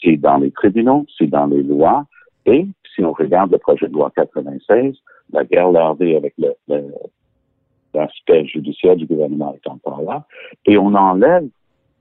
c'est 0.03 0.17
dans 0.17 0.39
les 0.39 0.51
tribunaux, 0.51 1.07
c'est 1.19 1.27
dans 1.27 1.47
les 1.47 1.63
lois. 1.63 2.07
Et 2.47 2.67
si 2.95 3.05
on 3.05 3.13
regarde 3.13 3.53
le 3.53 3.59
projet 3.59 3.89
de 3.89 3.93
loi 3.93 4.11
96, 4.17 4.97
la 5.33 5.45
guerre 5.45 5.71
lardée 5.71 6.17
avec 6.17 6.35
le, 6.39 6.55
l'aspect 7.97 8.47
judiciaire 8.47 8.97
du 8.97 9.07
gouvernement 9.07 9.55
est 9.55 9.69
encore 9.69 10.03
là, 10.03 10.27
et 10.67 10.77
on 10.79 10.95
enlève 10.95 11.49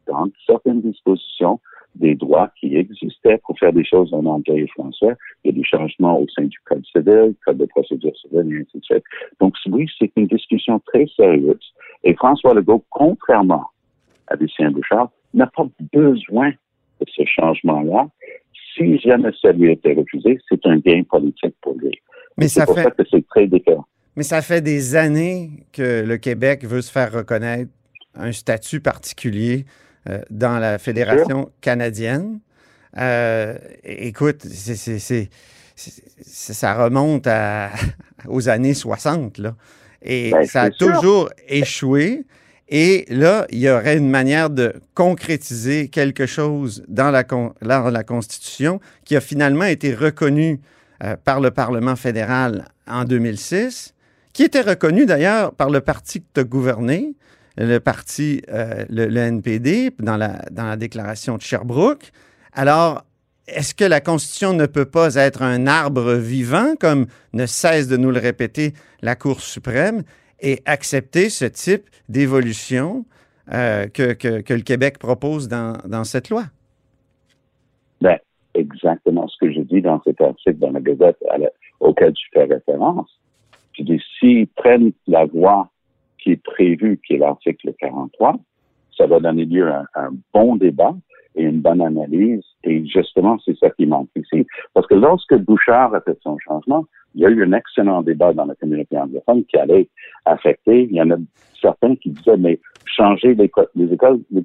dans 0.08 0.28
certaines 0.46 0.82
dispositions 0.82 1.60
des 1.96 2.14
droits 2.14 2.52
qui 2.60 2.76
existaient 2.76 3.40
pour 3.46 3.58
faire 3.58 3.72
des 3.74 3.86
choses 3.86 4.14
en 4.14 4.26
anglais 4.26 4.62
et 4.62 4.68
français. 4.68 5.16
Il 5.44 5.52
y 5.52 5.54
a 5.54 5.58
des 5.58 5.64
changements 5.64 6.20
au 6.20 6.28
sein 6.28 6.44
du 6.44 6.60
Code 6.66 6.86
civil, 6.86 7.34
Code 7.46 7.58
de 7.58 7.66
procédure 7.66 8.16
civile, 8.18 8.52
et 8.52 8.58
ainsi 8.62 8.80
de 8.80 8.84
suite. 8.84 9.04
Donc, 9.40 9.56
oui, 9.68 9.90
c'est 9.98 10.12
une 10.18 10.28
discussion 10.28 10.80
très 10.80 11.08
sérieuse. 11.16 11.74
Et 12.04 12.14
François 12.16 12.54
Legault, 12.54 12.84
contrairement 12.90 13.66
à 14.28 14.36
Lucien 14.36 14.72
Bouchard, 14.72 15.10
n'a 15.34 15.48
pas 15.48 15.68
besoin 15.94 16.50
de 17.00 17.06
ce 17.08 17.24
changement-là. 17.26 18.08
Si 18.76 19.00
jamais 19.00 19.32
ça 19.42 19.54
lui 19.54 19.72
était 19.72 19.94
refusé, 19.94 20.38
c'est 20.50 20.66
un 20.66 20.78
gain 20.78 21.04
politique 21.04 21.56
pour 21.62 21.76
lui. 21.76 21.98
Mais 22.38 22.50
ça 22.50 22.66
pour 22.66 22.76
fait... 22.76 22.84
ça 22.84 22.92
que 22.92 23.04
c'est 23.10 23.26
très 23.28 23.48
différent. 23.48 23.86
Mais 24.16 24.24
ça 24.24 24.42
fait 24.42 24.62
des 24.62 24.96
années 24.96 25.66
que 25.74 26.04
le 26.06 26.18
Québec 26.18 26.66
veut 26.66 26.82
se 26.82 26.92
faire 26.92 27.12
reconnaître 27.12 27.70
un 28.16 28.32
statut 28.32 28.80
particulier 28.80 29.66
euh, 30.10 30.20
dans 30.30 30.58
la 30.60 30.78
Fédération 30.78 31.52
canadienne. 31.62 32.40
Euh, 32.98 33.58
écoute, 33.84 34.46
c'est, 34.46 35.30
ça 35.76 36.74
remonte 36.76 37.28
à, 37.28 37.72
aux 38.28 38.48
années 38.48 38.74
60, 38.74 39.38
là. 39.40 39.56
Et 40.02 40.30
Ben, 40.32 40.46
ça 40.46 40.64
a 40.64 40.72
sûr. 40.72 40.94
toujours 40.94 41.30
échoué. 41.48 42.24
Et 42.70 43.06
là, 43.10 43.46
il 43.50 43.60
y 43.60 43.70
aurait 43.70 43.98
une 43.98 44.10
manière 44.10 44.50
de 44.50 44.74
concrétiser 44.94 45.88
quelque 45.90 46.26
chose 46.26 46.84
dans 46.88 47.12
la, 47.12 47.24
con- 47.24 47.54
dans 47.62 47.90
la 47.90 48.04
Constitution 48.04 48.80
qui 49.04 49.16
a 49.16 49.22
finalement 49.22 49.66
été 49.66 49.94
reconnu 49.94 50.62
euh, 51.04 51.16
par 51.24 51.42
le 51.42 51.52
Parlement 51.52 51.96
fédéral 51.96 52.66
en 52.88 53.04
2006, 53.04 53.94
qui 54.36 54.44
était 54.44 54.62
reconnu 54.62 55.06
d'ailleurs 55.06 55.56
par 55.56 55.70
le 55.70 55.80
parti 55.80 56.20
que 56.20 56.28
tu 56.34 56.42
as 56.42 56.44
gouverné, 56.44 57.16
le 57.56 57.80
parti, 57.80 58.42
euh, 58.50 58.84
le, 58.90 59.16
NPD, 59.16 59.92
dans 60.00 60.18
la, 60.18 60.76
déclaration 60.76 61.38
de 61.38 61.42
Sherbrooke. 61.42 62.12
Alors, 62.52 63.06
est-ce 63.48 63.74
que 63.74 63.86
la 63.86 64.02
Constitution 64.02 64.52
ne 64.52 64.66
peut 64.66 64.84
pas 64.84 65.16
être 65.16 65.42
un 65.42 65.68
arbre 65.68 66.16
vivant, 66.16 66.76
comme 66.78 67.06
ne 67.32 67.46
cesse 67.46 67.88
de 67.88 67.96
nous 67.96 68.12
le 68.12 68.20
répéter 68.20 68.74
la 69.02 69.16
Cour 69.16 69.40
suprême, 69.40 70.04
et 70.42 70.62
accepter 70.66 71.30
ce 71.30 71.46
type 71.46 71.90
d'évolution 72.10 73.06
euh, 73.54 73.88
que, 73.88 74.18
le 74.54 74.64
Québec 74.64 75.00
propose 75.00 75.48
dans, 75.48 76.04
cette 76.04 76.30
loi? 76.30 76.44
Ben, 78.02 78.18
exactement 78.54 79.30
ce 79.30 79.38
que 79.40 79.54
je 79.54 79.62
dis 79.62 79.82
dans 79.82 80.02
cet 80.04 80.20
article 80.20 80.58
dans 80.58 80.72
la 80.72 80.82
Gazette 80.82 81.20
auquel 81.80 82.12
tu 82.12 82.26
fais 82.34 82.44
référence. 82.44 83.10
Dis, 83.84 84.02
s'ils 84.20 84.48
prennent 84.48 84.92
la 85.08 85.26
voie 85.26 85.70
qui 86.20 86.32
est 86.32 86.44
prévue, 86.44 87.00
qui 87.06 87.14
est 87.14 87.18
l'article 87.18 87.74
43, 87.80 88.38
ça 88.98 89.06
va 89.08 89.20
donner 89.20 89.46
lieu 89.46 89.70
à 89.72 89.86
un 89.96 90.10
bon 90.34 90.56
débat 90.56 90.96
et 91.36 91.44
une 91.44 91.60
bonne 91.62 91.82
analyse. 91.82 92.44
Et 92.64 92.86
justement, 92.88 93.38
c'est 93.44 93.58
ça 93.58 93.70
qui 93.72 93.86
manque 93.86 94.10
ici. 94.16 94.48
Parce 94.74 94.88
que 94.88 94.96
lorsque 94.96 95.36
Bouchard 95.36 95.94
a 95.94 96.02
fait 96.02 96.18
son 96.24 96.38
changement, 96.40 96.86
il 97.14 97.22
y 97.22 97.26
a 97.26 97.30
eu 97.30 97.44
un 97.44 97.54
excellent 97.54 98.02
débat 98.02 98.34
dans 98.34 98.46
la 98.46 98.56
communauté 98.56 98.98
anglophone 98.98 99.44
qui 99.46 99.58
allait 99.58 99.90
affecter. 100.26 100.84
Il 100.84 100.96
y 100.96 101.02
en 101.02 101.12
a 101.12 101.18
certains 101.62 101.96
qui 101.96 102.10
disaient, 102.10 102.38
mais 102.38 102.60
changer 102.86 103.36
les, 103.36 103.50
co- 103.50 103.68
les 103.76 103.92
écoles, 103.92 104.20
les, 104.32 104.44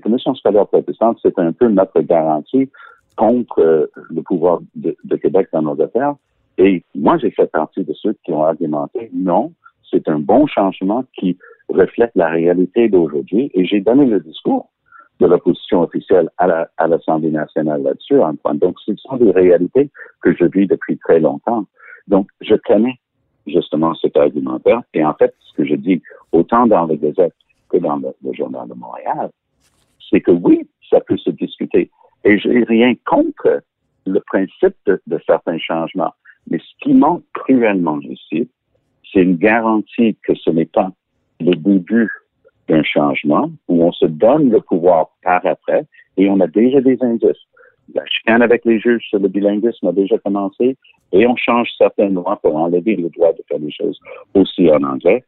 commissions 0.00 0.34
scolaires 0.34 0.66
protestantes, 0.66 1.18
c'est 1.22 1.38
un 1.38 1.52
peu 1.52 1.68
notre 1.68 2.00
garantie 2.00 2.68
contre 3.16 3.60
euh, 3.60 3.86
le 4.10 4.22
pouvoir 4.22 4.60
de 4.74 5.16
Québec 5.16 5.48
dans 5.52 5.62
nos 5.62 5.80
affaires. 5.80 6.14
Et 6.58 6.84
moi, 6.94 7.18
j'ai 7.18 7.30
fait 7.30 7.50
partie 7.50 7.84
de 7.84 7.92
ceux 7.94 8.14
qui 8.24 8.32
ont 8.32 8.44
argumenté, 8.44 9.10
non, 9.12 9.52
c'est 9.90 10.08
un 10.08 10.18
bon 10.18 10.46
changement 10.46 11.04
qui 11.18 11.38
reflète 11.68 12.12
la 12.14 12.28
réalité 12.28 12.88
d'aujourd'hui. 12.88 13.50
Et 13.54 13.64
j'ai 13.64 13.80
donné 13.80 14.06
le 14.06 14.20
discours 14.20 14.70
de 15.20 15.26
l'opposition 15.26 15.82
officielle 15.82 16.28
à 16.38 16.46
la- 16.46 16.68
à 16.78 16.86
l'Assemblée 16.88 17.30
nationale 17.30 17.82
là-dessus, 17.82 18.18
Antoine. 18.20 18.58
Donc, 18.58 18.76
ce 18.80 18.94
sont 18.96 19.16
des 19.16 19.30
réalités 19.30 19.90
que 20.20 20.34
je 20.34 20.44
vis 20.44 20.66
depuis 20.66 20.98
très 20.98 21.20
longtemps. 21.20 21.64
Donc, 22.08 22.28
je 22.40 22.54
connais 22.54 22.98
justement 23.46 23.94
cet 23.94 24.16
argumentaire. 24.16 24.82
Et 24.94 25.04
en 25.04 25.14
fait, 25.14 25.34
ce 25.40 25.52
que 25.54 25.64
je 25.64 25.74
dis 25.74 26.02
autant 26.32 26.66
dans 26.66 26.86
le 26.86 26.96
Gazette 26.96 27.34
que 27.68 27.78
dans 27.78 27.96
le, 27.96 28.32
Journal 28.32 28.68
de 28.68 28.74
Montréal, 28.74 29.30
c'est 30.10 30.20
que 30.20 30.32
oui, 30.32 30.68
ça 30.90 31.00
peut 31.00 31.16
se 31.16 31.30
discuter. 31.30 31.90
Et 32.24 32.38
j'ai 32.38 32.64
rien 32.64 32.94
contre 33.06 33.62
le 34.06 34.20
principe 34.20 34.76
de 34.86 35.20
certains 35.26 35.58
changements. 35.58 36.12
Mais 36.52 36.58
ce 36.58 36.84
qui 36.84 36.92
manque 36.92 37.22
cruellement 37.32 37.98
ici, 38.02 38.46
c'est 39.10 39.22
une 39.22 39.36
garantie 39.36 40.16
que 40.22 40.34
ce 40.34 40.50
n'est 40.50 40.66
pas 40.66 40.90
le 41.40 41.54
début 41.56 42.10
d'un 42.68 42.82
changement 42.82 43.50
où 43.68 43.82
on 43.82 43.92
se 43.92 44.04
donne 44.04 44.50
le 44.50 44.60
pouvoir 44.60 45.08
par 45.22 45.40
après 45.46 45.86
et 46.18 46.28
on 46.28 46.40
a 46.40 46.46
déjà 46.46 46.82
des 46.82 46.98
indices. 47.00 47.42
La 47.94 48.04
chicane 48.04 48.42
avec 48.42 48.66
les 48.66 48.78
juges 48.78 49.06
sur 49.08 49.18
le 49.18 49.28
bilinguisme 49.28 49.86
a 49.86 49.92
déjà 49.92 50.18
commencé 50.18 50.76
et 51.12 51.26
on 51.26 51.36
change 51.36 51.70
certaines 51.78 52.12
lois 52.14 52.38
pour 52.42 52.54
enlever 52.54 52.96
le 52.96 53.08
droit 53.08 53.32
de 53.32 53.42
faire 53.48 53.58
les 53.58 53.72
choses 53.72 53.98
aussi 54.34 54.70
en 54.70 54.82
anglais. 54.82 55.24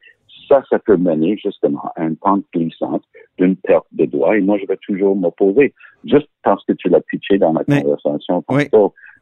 Ça, 0.46 0.62
ça 0.68 0.78
peut 0.78 0.98
mener 0.98 1.38
justement 1.42 1.90
à 1.96 2.04
une 2.04 2.16
pente 2.16 2.44
glissante 2.52 3.02
d'une 3.38 3.56
perte 3.56 3.86
de 3.92 4.04
droits 4.04 4.36
et 4.36 4.42
moi, 4.42 4.58
je 4.58 4.66
vais 4.66 4.76
toujours 4.86 5.16
m'opposer. 5.16 5.72
Juste 6.04 6.28
parce 6.42 6.62
que 6.66 6.74
tu 6.74 6.90
l'as 6.90 7.00
pitché 7.00 7.38
dans 7.38 7.54
la 7.54 7.62
Mais- 7.66 7.80
conversation 7.82 8.44
Oui. 8.50 8.64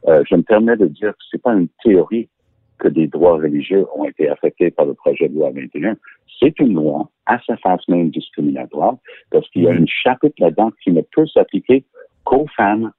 Euh, 0.09 0.23
je 0.29 0.35
me 0.37 0.43
permets 0.43 0.77
de 0.77 0.87
dire 0.87 1.13
que 1.13 1.23
c'est 1.31 1.41
pas 1.43 1.53
une 1.55 1.69
théorie 1.83 2.29
que 2.79 2.89
des 2.89 3.07
droits 3.07 3.37
religieux 3.37 3.87
ont 3.97 4.05
été 4.05 4.29
affectés 4.29 4.71
par 4.71 4.87
le 4.87 4.95
projet 4.95 5.29
de 5.29 5.35
loi 5.35 5.51
21. 5.51 5.97
C'est 6.41 6.59
une 6.59 6.75
loi 6.75 7.09
à 7.27 7.39
sa 7.47 7.57
face 7.59 7.87
même 7.89 8.11
discriminatoire 8.11 8.97
parce 9.31 9.49
qu'il 9.51 9.63
y 9.63 9.69
a 9.69 9.73
Mhm. 9.73 9.83
un 9.83 9.87
chapitre 9.87 10.35
là-dedans 10.39 10.73
qui 10.83 10.91
ne 10.91 11.03
peut 11.15 11.27
s'appliquer 11.27 11.85
qu'aux 12.25 12.47
femmes 12.57 12.91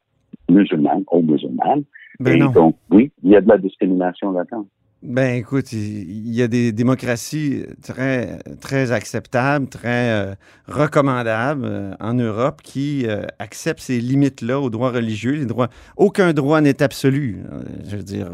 musulmanes, 0.49 1.03
aux 1.07 1.21
musulmanes. 1.21 1.83
Ben 2.19 2.35
Et 2.35 2.39
non. 2.39 2.51
donc, 2.51 2.75
oui, 2.91 3.11
il 3.23 3.31
y 3.31 3.35
a 3.35 3.41
de 3.41 3.49
la 3.49 3.57
discrimination 3.57 4.31
là-dedans. 4.31 4.65
Ben 5.05 5.35
écoute, 5.35 5.73
il 5.73 6.33
y 6.33 6.41
a 6.41 6.47
des 6.47 6.71
démocraties 6.71 7.65
très, 7.85 8.39
très 8.61 8.93
acceptables, 8.93 9.67
très 9.67 10.11
euh, 10.11 10.33
recommandables 10.65 11.65
euh, 11.65 11.91
en 11.99 12.13
Europe 12.13 12.61
qui 12.63 13.05
euh, 13.05 13.23
acceptent 13.37 13.81
ces 13.81 13.99
limites-là 13.99 14.61
aux 14.61 14.69
droits 14.69 14.91
religieux. 14.91 15.33
Les 15.33 15.45
droits, 15.45 15.67
aucun 15.97 16.31
droit 16.31 16.61
n'est 16.61 16.81
absolu. 16.81 17.43
je 17.85 17.97
veux 17.97 18.03
dire, 18.03 18.29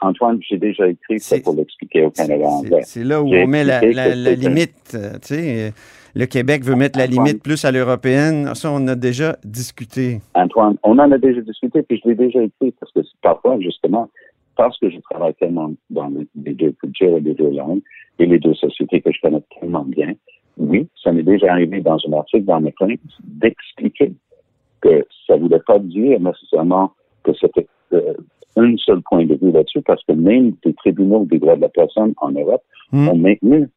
Antoine, 0.00 0.38
j'ai 0.48 0.56
déjà 0.56 0.88
écrit 0.88 1.20
ça 1.20 1.36
pour 1.40 1.54
l'expliquer 1.54 2.02
au 2.04 2.10
Canada 2.10 2.44
c'est- 2.44 2.46
anglais. 2.46 2.80
c'est 2.84 3.04
là 3.04 3.22
où 3.22 3.26
on 3.26 3.46
met 3.46 3.64
la, 3.64 3.80
limite. 3.82 4.96
Tu 4.96 4.98
sais, 5.20 5.74
le 6.14 6.24
Québec 6.24 6.64
veut 6.64 6.76
mettre 6.76 6.98
la 6.98 7.06
limite 7.06 7.42
plus 7.42 7.62
à 7.66 7.70
l'européenne. 7.70 8.54
Ça, 8.54 8.70
on 8.70 8.88
a 8.88 8.94
déjà 8.94 9.36
discuté. 9.44 10.22
Antoine, 10.32 10.76
on 10.82 10.98
en 10.98 11.12
a 11.12 11.18
déjà 11.18 11.42
discuté, 11.42 11.82
puis 11.82 12.00
je 12.02 12.08
l'ai 12.08 12.14
déjà 12.14 12.42
écrit, 12.42 12.72
parce 12.80 12.90
que 12.92 13.02
c'est 13.02 13.20
parfois, 13.20 13.58
justement, 13.60 14.08
parce 14.56 14.78
que 14.78 14.90
je 14.90 14.98
travaille 15.10 15.34
tellement 15.34 15.72
dans 15.90 16.10
les, 16.34 16.54
deux 16.54 16.72
cultures 16.72 17.16
et 17.16 17.20
les 17.20 17.34
deux 17.34 17.50
langues 17.50 17.82
et 18.18 18.26
les 18.26 18.38
deux 18.38 18.54
sociétés 18.54 19.00
que 19.00 19.12
je 19.12 19.20
connais 19.20 19.42
tellement 19.60 19.84
bien, 19.84 20.14
oui, 20.56 20.88
ça 21.02 21.12
m'est 21.12 21.22
déjà 21.22 21.52
arrivé 21.52 21.80
dans 21.80 21.98
un 22.08 22.12
article 22.12 22.44
dans 22.44 22.60
mes 22.60 22.72
chroniques 22.72 23.00
d'expliquer 23.22 24.12
que 24.80 25.04
ça 25.26 25.36
ne 25.36 25.42
voulait 25.42 25.62
pas 25.66 25.78
dire 25.78 26.20
nécessairement 26.20 26.92
que 27.24 27.32
c'était 27.40 27.66
euh, 27.92 28.14
un 28.56 28.76
seul 28.76 29.00
point 29.02 29.24
de 29.24 29.34
vue 29.34 29.50
là-dessus, 29.50 29.82
parce 29.82 30.02
que 30.04 30.12
même 30.12 30.52
des 30.64 30.74
tribunaux 30.74 31.24
des 31.24 31.38
droits 31.38 31.56
de 31.56 31.62
la 31.62 31.68
personne 31.68 32.14
en 32.18 32.30
Europe 32.30 32.62
Hmm. 32.94 33.08
ont 33.08 33.16
maintenu 33.16 33.68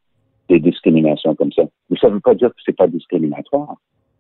des 0.48 0.60
discriminations 0.60 1.34
comme 1.36 1.51
ça. 1.51 1.63
Mais 1.89 1.98
ça 2.00 2.07
ne 2.07 2.13
veut 2.13 2.19
pas 2.19 2.36
dire 2.36 2.50
que 2.50 2.62
c'est 2.63 2.75
pas 2.75 2.88
discriminatoire. 2.88 3.77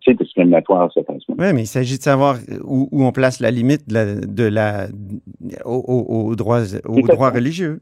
C'est 0.07 0.17
discriminatoire. 0.17 0.89
Oui, 0.95 1.53
mais 1.53 1.63
il 1.63 1.67
s'agit 1.67 1.97
de 1.97 2.03
savoir 2.03 2.37
où, 2.63 2.87
où, 2.91 3.03
on 3.03 3.11
place 3.11 3.39
la 3.39 3.51
limite 3.51 3.87
de 3.87 3.93
la, 3.93 4.15
de 4.15 4.43
la, 4.43 4.87
aux, 5.65 6.35
droits, 6.35 6.63
aux 6.85 7.01
droits 7.01 7.29
religieux. 7.29 7.81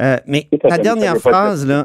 Euh, 0.00 0.16
mais 0.26 0.48
la 0.62 0.78
dernière 0.78 1.16
phrase, 1.16 1.66
là, 1.66 1.84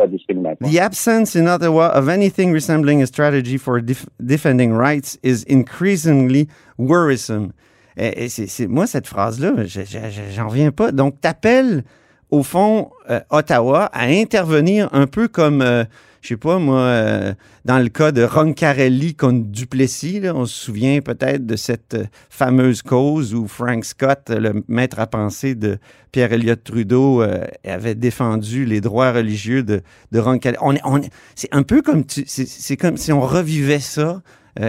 The 0.61 0.79
absence 0.79 1.35
in 1.35 1.47
Ottawa 1.47 1.91
of 1.95 2.09
anything 2.09 2.53
resembling 2.53 3.01
a 3.01 3.05
strategy 3.05 3.57
for 3.57 3.81
def 3.81 4.05
defending 4.19 4.73
rights 4.73 5.19
is 5.23 5.43
increasingly 5.49 6.47
worrisome. 6.77 7.51
Et, 7.97 8.25
et 8.25 8.29
c'est, 8.29 8.67
moi, 8.67 8.87
cette 8.87 9.07
phrase-là, 9.07 9.53
j'en 9.65 10.47
reviens 10.47 10.71
pas. 10.71 10.91
Donc, 10.91 11.19
t'appelles, 11.21 11.83
au 12.31 12.43
fond, 12.43 12.89
euh, 13.09 13.19
Ottawa 13.29 13.85
à 13.93 14.05
intervenir 14.05 14.89
un 14.91 15.07
peu 15.07 15.27
comme... 15.27 15.61
Euh, 15.61 15.83
je 16.21 16.29
sais 16.29 16.37
pas, 16.37 16.59
moi, 16.59 16.79
euh, 16.79 17.33
dans 17.65 17.79
le 17.79 17.89
cas 17.89 18.11
de 18.11 18.23
Roncarelli 18.23 19.15
contre 19.15 19.45
Duplessis, 19.45 20.21
on 20.33 20.45
se 20.45 20.65
souvient 20.65 20.99
peut-être 20.99 21.45
de 21.45 21.55
cette 21.55 21.93
euh, 21.93 22.05
fameuse 22.29 22.81
cause 22.81 23.33
où 23.33 23.47
Frank 23.47 23.85
Scott, 23.85 24.29
le 24.29 24.63
maître 24.67 24.99
à 24.99 25.07
penser 25.07 25.55
de 25.55 25.77
Pierre 26.11 26.33
Elliott 26.33 26.61
Trudeau, 26.61 27.21
euh, 27.21 27.45
avait 27.63 27.95
défendu 27.95 28.65
les 28.65 28.81
droits 28.81 29.13
religieux 29.13 29.63
de, 29.63 29.81
de 30.11 30.19
Roncarelli. 30.19 30.59
On, 30.61 30.75
on, 30.83 31.01
c'est 31.35 31.53
un 31.53 31.63
peu 31.63 31.81
comme, 31.81 32.03
c'est 32.07 32.77
comme 32.77 32.97
si 32.97 33.11
on 33.11 33.21
revivait 33.21 33.79
ça 33.79 34.21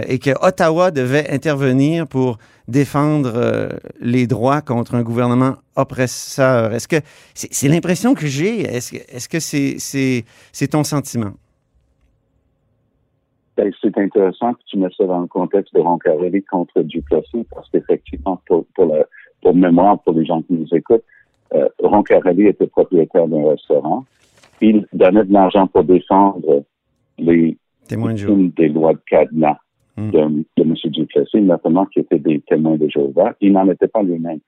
et 0.07 0.19
que 0.19 0.29
Ottawa 0.41 0.91
devait 0.91 1.29
intervenir 1.31 2.07
pour 2.07 2.37
défendre 2.67 3.77
les 3.99 4.25
droits 4.25 4.61
contre 4.61 4.95
un 4.95 5.01
gouvernement 5.01 5.57
oppresseur. 5.75 6.73
Est-ce 6.73 6.87
que 6.87 7.01
c'est 7.33 7.67
l'impression 7.67 8.13
que 8.13 8.27
j'ai? 8.27 8.61
Est-ce 8.61 8.95
est-ce 8.95 9.27
que 9.27 9.39
c'est 9.39 9.75
c'est 9.79 10.67
ton 10.69 10.85
sentiment? 10.85 11.33
C'est 13.81 13.97
intéressant 13.97 14.53
que 14.53 14.59
tu 14.65 14.77
mets 14.77 14.89
ça 14.97 15.05
dans 15.05 15.21
le 15.21 15.27
contexte 15.27 15.73
de 15.73 15.79
Roncarelli 15.79 16.43
contre 16.43 16.81
Duplessis, 16.81 17.45
parce 17.53 17.69
qu'effectivement, 17.69 18.41
pour, 18.47 18.65
pour, 18.75 18.85
le, 18.85 19.03
pour 19.41 19.55
mémoire, 19.55 19.99
pour 20.01 20.13
les 20.13 20.25
gens 20.25 20.41
qui 20.41 20.53
nous 20.53 20.67
écoutent, 20.73 21.03
euh, 21.53 21.67
Roncarelli 21.79 22.47
était 22.47 22.67
propriétaire 22.67 23.27
d'un 23.27 23.49
restaurant. 23.49 24.05
Il 24.61 24.85
donnait 24.93 25.25
de 25.25 25.33
l'argent 25.33 25.67
pour 25.67 25.83
défendre 25.83 26.63
les 27.17 27.57
témoins 27.87 28.13
de 28.13 28.47
des 28.55 28.69
lois 28.69 28.93
de 28.93 29.01
cadenas 29.09 29.57
hmm. 29.97 30.11
de, 30.11 30.19
de 30.57 30.63
M. 30.63 30.75
Duplessis, 30.85 31.41
notamment 31.41 31.85
qui 31.87 31.99
étaient 31.99 32.19
des 32.19 32.39
témoins 32.41 32.77
de 32.77 32.87
Jéhovah. 32.87 33.33
Il 33.41 33.53
n'en 33.53 33.69
était 33.69 33.87
pas 33.87 34.03
lui-même. 34.03 34.39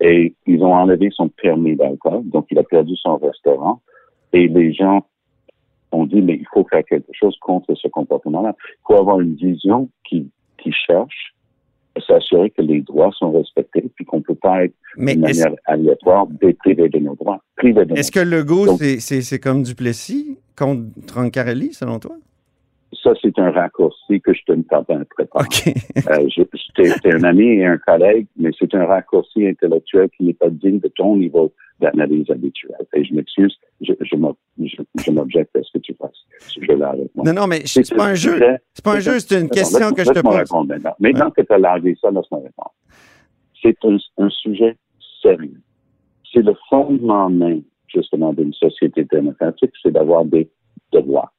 Et 0.00 0.34
ils 0.46 0.62
ont 0.62 0.74
enlevé 0.74 1.10
son 1.12 1.28
permis 1.28 1.76
d'alcool, 1.76 2.22
donc 2.24 2.46
il 2.50 2.58
a 2.58 2.62
perdu 2.64 2.96
son 2.96 3.16
restaurant. 3.16 3.80
Et 4.32 4.48
les 4.48 4.72
gens 4.72 5.04
on 5.92 6.06
dit, 6.06 6.22
mais 6.22 6.34
il 6.34 6.46
faut 6.52 6.66
faire 6.70 6.84
quelque 6.84 7.12
chose 7.12 7.36
contre 7.40 7.74
ce 7.74 7.88
comportement-là. 7.88 8.54
Il 8.58 8.86
faut 8.86 8.98
avoir 8.98 9.20
une 9.20 9.34
vision 9.34 9.88
qui, 10.08 10.30
qui 10.58 10.72
cherche 10.72 11.34
à 11.94 12.00
s'assurer 12.00 12.50
que 12.50 12.62
les 12.62 12.80
droits 12.80 13.10
sont 13.18 13.32
respectés, 13.32 13.84
puis 13.94 14.04
qu'on 14.04 14.18
ne 14.18 14.22
peut 14.22 14.34
pas 14.34 14.64
être 14.64 14.74
de 14.96 15.04
manière 15.04 15.54
aléatoire 15.66 16.26
déprivé 16.26 16.88
de 16.88 16.98
nos 16.98 17.14
droits. 17.14 17.42
Est-ce 17.62 18.10
que 18.10 18.20
le 18.20 18.42
goût, 18.42 18.66
c'est 18.78 19.38
comme 19.38 19.62
Duplessis 19.62 20.38
contre 20.56 20.84
Troncarelli, 21.06 21.74
selon 21.74 21.98
toi? 21.98 22.16
Ça, 23.02 23.12
c'est 23.20 23.38
un 23.38 23.50
raccourci 23.50 24.20
que 24.20 24.34
je 24.34 24.40
te 24.46 24.52
ne 24.52 24.62
pas 24.62 24.84
Okay. 25.34 25.74
euh, 26.08 26.28
C'était 26.76 27.14
un 27.14 27.24
ami 27.24 27.46
et 27.46 27.66
un 27.66 27.78
collègue, 27.78 28.26
mais 28.36 28.50
c'est 28.58 28.74
un 28.74 28.84
raccourci 28.84 29.46
intellectuel 29.46 30.08
qui 30.16 30.24
n'est 30.24 30.34
pas 30.34 30.50
digne 30.50 30.78
de 30.78 30.88
ton 30.88 31.16
niveau 31.16 31.52
d'analyse 31.80 32.30
habituelle. 32.30 32.76
Et 32.94 33.04
je 33.04 33.14
m'excuse, 33.14 33.56
je, 33.80 33.92
je 34.00 35.10
m'objecte 35.10 35.56
à 35.56 35.62
ce 35.62 35.72
que 35.72 35.78
tu 35.78 35.94
fasses. 35.94 36.10
Je 36.60 36.70
avec 36.70 37.14
moi. 37.14 37.24
Non, 37.24 37.32
non, 37.32 37.46
mais 37.46 37.62
c'est 37.64 37.94
pas 37.94 38.08
un 38.08 38.14
jeu. 38.14 38.38
C'est 38.74 38.84
pas 38.84 38.96
un 38.96 39.00
jeu, 39.00 39.18
c'est 39.20 39.40
une 39.40 39.48
question 39.48 39.92
que 39.92 40.04
je 40.04 40.10
te 40.10 40.20
pose. 40.20 40.36
Répondre 40.36 40.68
maintenant. 40.68 40.94
Maintenant 41.00 41.30
que 41.30 41.42
tu 41.42 41.52
as 41.52 41.58
largué 41.58 41.96
ça, 42.00 42.10
laisse-moi 42.10 42.40
répondre. 42.44 42.74
C'est 43.62 43.76
un, 43.84 43.96
un 44.18 44.30
sujet 44.30 44.76
sérieux. 45.22 45.60
C'est 46.32 46.42
le 46.42 46.54
fondement 46.68 47.30
même, 47.30 47.62
justement, 47.88 48.32
d'une 48.32 48.52
société 48.52 49.04
démocratique, 49.10 49.72
c'est 49.82 49.92
d'avoir 49.92 50.24
des 50.24 50.50
droits 50.92 51.32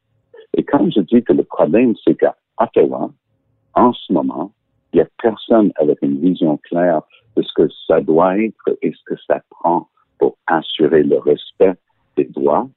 et 0.55 0.63
quand 0.63 0.89
je 0.91 1.01
dis 1.01 1.23
que 1.23 1.33
le 1.33 1.43
problème, 1.43 1.93
c'est 2.03 2.15
qu'à 2.15 2.35
Ottawa, 2.59 3.09
en 3.73 3.93
ce 3.93 4.13
moment, 4.13 4.51
il 4.91 4.97
n'y 4.97 5.01
a 5.01 5.07
personne 5.21 5.71
avec 5.75 5.97
une 6.01 6.19
vision 6.19 6.57
claire 6.57 7.01
de 7.35 7.41
ce 7.41 7.51
que 7.55 7.67
ça 7.87 8.01
doit 8.01 8.37
être 8.37 8.77
et 8.81 8.91
ce 8.91 9.03
que 9.05 9.19
ça 9.27 9.41
prend 9.49 9.87
pour 10.19 10.37
assurer 10.47 11.03
le 11.03 11.17
respect 11.17 11.73
des 12.15 12.25
droits. 12.25 12.69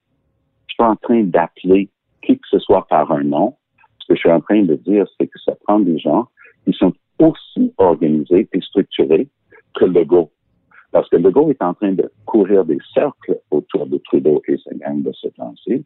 Je 0.68 0.74
suis 0.74 0.84
en 0.84 0.96
train 0.96 1.22
d'appeler 1.24 1.90
qui 2.22 2.38
que 2.38 2.48
ce 2.50 2.58
soit 2.58 2.86
par 2.88 3.12
un 3.12 3.22
nom. 3.22 3.54
Ce 3.98 4.06
que 4.08 4.14
je 4.14 4.20
suis 4.20 4.32
en 4.32 4.40
train 4.40 4.62
de 4.62 4.74
dire, 4.76 5.06
c'est 5.18 5.26
que 5.26 5.38
ça 5.44 5.54
prend 5.66 5.78
des 5.78 5.98
gens 5.98 6.28
qui 6.64 6.72
sont 6.72 6.92
aussi 7.18 7.72
organisés 7.76 8.48
et 8.52 8.60
structurés 8.62 9.28
que 9.74 9.84
Legault. 9.84 10.30
Parce 10.92 11.08
que 11.10 11.16
Legault 11.16 11.50
est 11.50 11.62
en 11.62 11.74
train 11.74 11.92
de 11.92 12.10
courir 12.24 12.64
des 12.64 12.78
cercles 12.94 13.38
autour 13.50 13.86
de 13.86 13.98
Trudeau 13.98 14.42
et 14.48 14.56
sa 14.58 14.74
gang 14.74 15.02
de 15.02 15.12
ce 15.12 15.28
temps-ci 15.28 15.84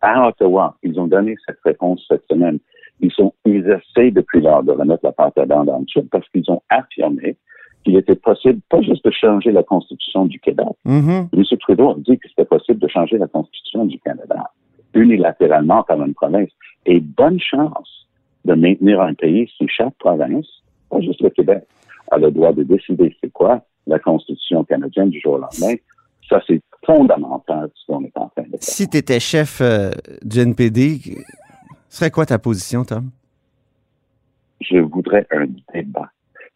à 0.00 0.28
Ottawa, 0.28 0.76
ils 0.82 0.98
ont 0.98 1.06
donné 1.06 1.36
cette 1.46 1.60
réponse 1.64 2.04
cette 2.08 2.24
semaine. 2.30 2.58
Ils 3.00 3.12
sont, 3.12 3.32
ils 3.44 3.66
essaient 3.66 4.10
depuis 4.10 4.40
lors 4.40 4.62
de 4.62 4.72
remettre 4.72 5.04
la 5.04 5.12
pâte 5.12 5.38
à 5.38 5.46
dents 5.46 5.64
dans 5.64 5.78
le 5.78 6.02
parce 6.08 6.28
qu'ils 6.28 6.50
ont 6.50 6.62
affirmé 6.68 7.36
qu'il 7.84 7.96
était 7.96 8.14
possible, 8.14 8.60
pas 8.68 8.82
juste 8.82 9.04
de 9.04 9.10
changer 9.10 9.52
la 9.52 9.62
Constitution 9.62 10.26
du 10.26 10.38
Québec. 10.38 10.66
Mm-hmm. 10.86 11.28
M. 11.32 11.58
Trudeau 11.60 11.90
a 11.92 11.94
dit 11.98 12.18
que 12.18 12.28
c'était 12.28 12.44
possible 12.44 12.78
de 12.78 12.88
changer 12.88 13.16
la 13.16 13.26
Constitution 13.26 13.86
du 13.86 13.98
Canada 14.00 14.50
unilatéralement 14.94 15.82
par 15.82 16.02
une 16.02 16.14
province. 16.14 16.50
Et 16.86 17.00
bonne 17.00 17.40
chance 17.40 18.08
de 18.44 18.54
maintenir 18.54 19.00
un 19.00 19.14
pays 19.14 19.50
si 19.56 19.66
chaque 19.68 19.94
province, 19.98 20.46
pas 20.90 21.00
juste 21.00 21.20
le 21.20 21.30
Québec, 21.30 21.62
a 22.10 22.18
le 22.18 22.30
droit 22.30 22.52
de 22.52 22.62
décider 22.62 23.14
c'est 23.20 23.32
quoi 23.32 23.62
la 23.86 23.98
Constitution 23.98 24.64
canadienne 24.64 25.10
du 25.10 25.20
jour 25.20 25.34
au 25.34 25.38
lendemain. 25.38 25.74
Ça, 26.30 26.40
c'est 26.46 26.62
fondamental 26.86 27.70
ce 27.74 27.86
qu'on 27.86 28.04
est 28.04 28.16
en 28.16 28.28
train 28.28 28.44
de 28.44 28.50
faire. 28.50 28.58
Si 28.60 28.88
tu 28.88 28.96
étais 28.96 29.18
chef 29.18 29.60
euh, 29.60 29.90
du 30.22 30.38
NPD, 30.40 31.18
serait 31.88 32.12
quoi 32.12 32.24
ta 32.24 32.38
position, 32.38 32.84
Tom? 32.84 33.10
Je 34.60 34.78
voudrais 34.78 35.26
un 35.32 35.46
débat. 35.74 36.10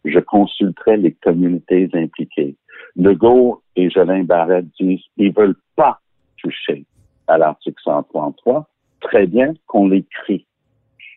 Je 0.05 0.19
consulterais 0.19 0.97
les 0.97 1.11
communautés 1.11 1.89
impliquées. 1.93 2.55
Legault 2.95 3.61
et 3.75 3.89
Jolin 3.89 4.23
Barrette 4.23 4.67
disent 4.79 5.01
qu'ils 5.17 5.33
veulent 5.33 5.57
pas 5.75 5.99
toucher 6.37 6.85
à 7.27 7.37
l'article 7.37 7.81
133. 7.83 8.69
Très 9.01 9.27
bien 9.27 9.53
qu'on 9.67 9.89
l'écrit. 9.89 10.45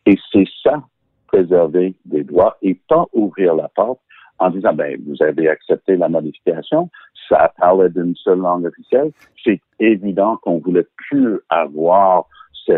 Et 0.07 0.17
c'est 0.33 0.49
ça, 0.65 0.83
préserver 1.29 1.95
des 2.07 2.25
droits 2.25 2.57
et 2.63 2.75
pas 2.89 3.07
ouvrir 3.13 3.55
la 3.55 3.69
porte 3.69 4.01
en 4.39 4.51
disant, 4.51 4.73
ben, 4.73 5.01
vous 5.07 5.23
avez 5.23 5.49
accepté 5.49 5.97
la 5.97 6.09
modification, 6.09 6.91
ça 7.29 7.53
parlait 7.59 7.91
d'une 7.91 8.15
seule 8.17 8.39
langue 8.39 8.67
officielle. 8.67 9.11
C'est 9.45 9.61
évident 9.81 10.37
qu'on 10.43 10.59
voulait 10.59 10.87
plus 10.97 11.41
avoir 11.49 12.27
ce, 12.53 12.73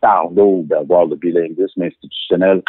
fardeau 0.00 0.64
d'avoir 0.64 1.06
le 1.06 1.14
bilinguisme 1.14 1.82
institutionnel 1.82 2.62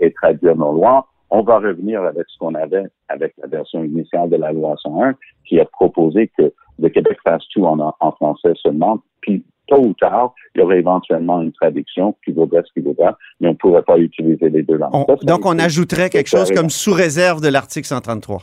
et 0.00 0.12
traduire 0.12 0.56
nos 0.56 0.72
lois. 0.72 1.06
On 1.30 1.42
va 1.42 1.58
revenir 1.58 2.02
avec 2.02 2.24
ce 2.28 2.38
qu'on 2.38 2.54
avait 2.54 2.86
avec 3.08 3.34
la 3.38 3.46
version 3.46 3.84
initiale 3.84 4.30
de 4.30 4.36
la 4.36 4.52
loi 4.52 4.76
101 4.82 5.14
qui 5.46 5.60
a 5.60 5.64
proposé 5.64 6.30
que 6.36 6.52
le 6.78 6.88
Québec 6.88 7.18
fasse 7.22 7.46
tout 7.52 7.64
en, 7.64 7.78
en 7.98 8.12
français 8.12 8.52
seulement, 8.62 9.00
puis 9.20 9.44
tôt 9.70 9.80
ou 9.80 9.94
tard, 9.94 10.34
il 10.54 10.60
y 10.60 10.64
aurait 10.64 10.78
éventuellement 10.78 11.40
une 11.40 11.52
traduction 11.52 12.14
qui 12.24 12.32
vaudrait 12.32 12.62
ce 12.66 12.72
qui 12.72 12.80
vaudra, 12.80 13.16
mais 13.40 13.48
on 13.48 13.52
ne 13.52 13.56
pourrait 13.56 13.82
pas 13.82 13.98
utiliser 13.98 14.50
les 14.50 14.62
deux 14.62 14.76
langues. 14.76 15.06
donc, 15.22 15.46
on 15.46 15.58
ajouterait 15.58 16.10
quelque 16.10 16.28
chose 16.28 16.50
comme 16.50 16.70
sous 16.70 16.92
réserve 16.92 17.40
de 17.40 17.48
l'article 17.48 17.86
133. 17.86 18.42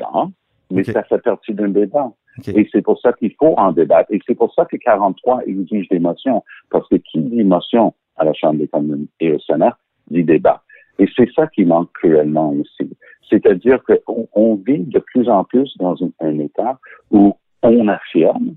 Non, 0.00 0.32
mais 0.70 0.84
ça 0.84 1.02
fait 1.04 1.18
partie 1.18 1.54
d'un 1.54 1.68
débat. 1.68 2.12
Et 2.46 2.68
c'est 2.70 2.82
pour 2.82 3.00
ça 3.00 3.12
qu'il 3.14 3.34
faut 3.36 3.54
en 3.56 3.72
débattre. 3.72 4.12
Et 4.12 4.20
c'est 4.24 4.36
pour 4.36 4.54
ça 4.54 4.64
que 4.64 4.76
43 4.76 5.42
exige 5.46 5.88
des 5.88 5.98
motions. 5.98 6.44
Parce 6.70 6.88
que 6.88 6.96
qui 6.96 7.18
dit 7.18 7.42
motion 7.42 7.94
à 8.16 8.24
la 8.24 8.32
Chambre 8.32 8.58
des 8.60 8.68
communes 8.68 9.06
et 9.18 9.32
au 9.32 9.40
Sénat 9.40 9.76
dit 10.08 10.22
débat. 10.22 10.62
Et 10.98 11.06
c'est 11.16 11.30
ça 11.34 11.46
qui 11.46 11.64
manque 11.64 11.92
cruellement 11.92 12.52
ici. 12.54 12.90
C'est-à-dire 13.28 13.80
qu'on 13.84 14.28
on 14.32 14.54
vit 14.56 14.80
de 14.80 14.98
plus 14.98 15.28
en 15.28 15.44
plus 15.44 15.76
dans 15.78 15.96
un 16.20 16.38
État 16.38 16.78
où 17.10 17.36
on 17.62 17.88
affirme 17.88 18.54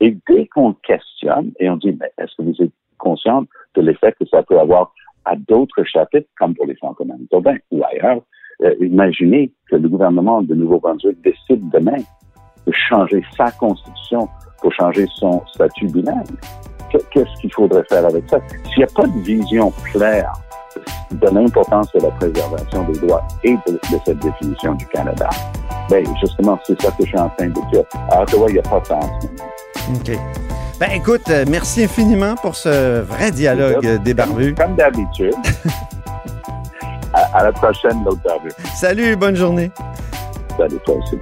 et 0.00 0.16
dès 0.28 0.46
qu'on 0.46 0.74
questionne 0.74 1.52
et 1.58 1.68
on 1.68 1.76
dit, 1.76 1.96
mais 1.98 2.10
est-ce 2.18 2.34
que 2.36 2.42
vous 2.42 2.62
êtes 2.62 2.72
conscient 2.98 3.44
de 3.74 3.82
l'effet 3.82 4.14
que 4.18 4.26
ça 4.26 4.42
peut 4.42 4.58
avoir 4.58 4.92
à 5.24 5.36
d'autres 5.36 5.84
chapitres, 5.84 6.28
comme 6.38 6.54
pour 6.54 6.66
les 6.66 6.76
franco-manitobains 6.76 7.58
ou 7.70 7.82
ailleurs, 7.84 8.22
euh, 8.62 8.74
imaginez 8.80 9.52
que 9.70 9.76
le 9.76 9.88
gouvernement 9.88 10.42
de 10.42 10.54
Nouveau-Brunswick 10.54 11.20
décide 11.22 11.68
demain 11.70 11.98
de 12.66 12.72
changer 12.72 13.22
sa 13.36 13.50
constitution 13.52 14.28
pour 14.60 14.72
changer 14.72 15.06
son 15.14 15.44
statut 15.46 15.86
bilingue. 15.86 16.26
Qu'est-ce 16.90 17.40
qu'il 17.40 17.52
faudrait 17.52 17.84
faire 17.84 18.06
avec 18.06 18.28
ça? 18.28 18.40
S'il 18.64 18.78
n'y 18.78 18.84
a 18.84 18.94
pas 18.94 19.06
de 19.06 19.20
vision 19.20 19.70
claire 19.92 20.32
de 21.10 21.28
l'importance 21.28 21.90
de 21.92 22.00
la 22.00 22.10
préservation 22.12 22.84
des 22.84 22.98
droits 23.00 23.26
et 23.44 23.56
de, 23.66 23.78
cette 24.04 24.18
définition 24.18 24.74
du 24.74 24.86
Canada, 24.86 25.28
ben 25.90 26.04
justement, 26.20 26.58
c'est 26.66 26.80
ça 26.80 26.90
que 26.90 27.04
je 27.04 27.08
suis 27.08 27.18
en 27.18 27.28
train 27.30 27.48
de 27.48 27.70
dire. 27.70 27.84
À 28.10 28.22
Ottawa, 28.22 28.46
il 28.48 28.54
n'y 28.54 28.58
a 28.58 28.62
pas 28.62 28.80
de 28.80 28.86
temps 28.86 29.00
OK. 29.94 30.18
Ben 30.78 30.90
écoute, 30.92 31.28
euh, 31.30 31.44
merci 31.48 31.84
infiniment 31.84 32.36
pour 32.36 32.54
ce 32.54 33.00
vrai 33.00 33.30
dialogue 33.30 34.02
débarbu. 34.02 34.54
Comme 34.54 34.76
d'habitude. 34.76 35.34
à 37.12 37.42
la 37.42 37.52
prochaine, 37.52 38.04
l'autre 38.04 38.20
barbure. 38.24 38.52
Salut, 38.74 39.16
bonne 39.16 39.36
journée. 39.36 39.70
Salut, 40.56 40.78
toi 40.84 40.96
aussi. 40.96 41.18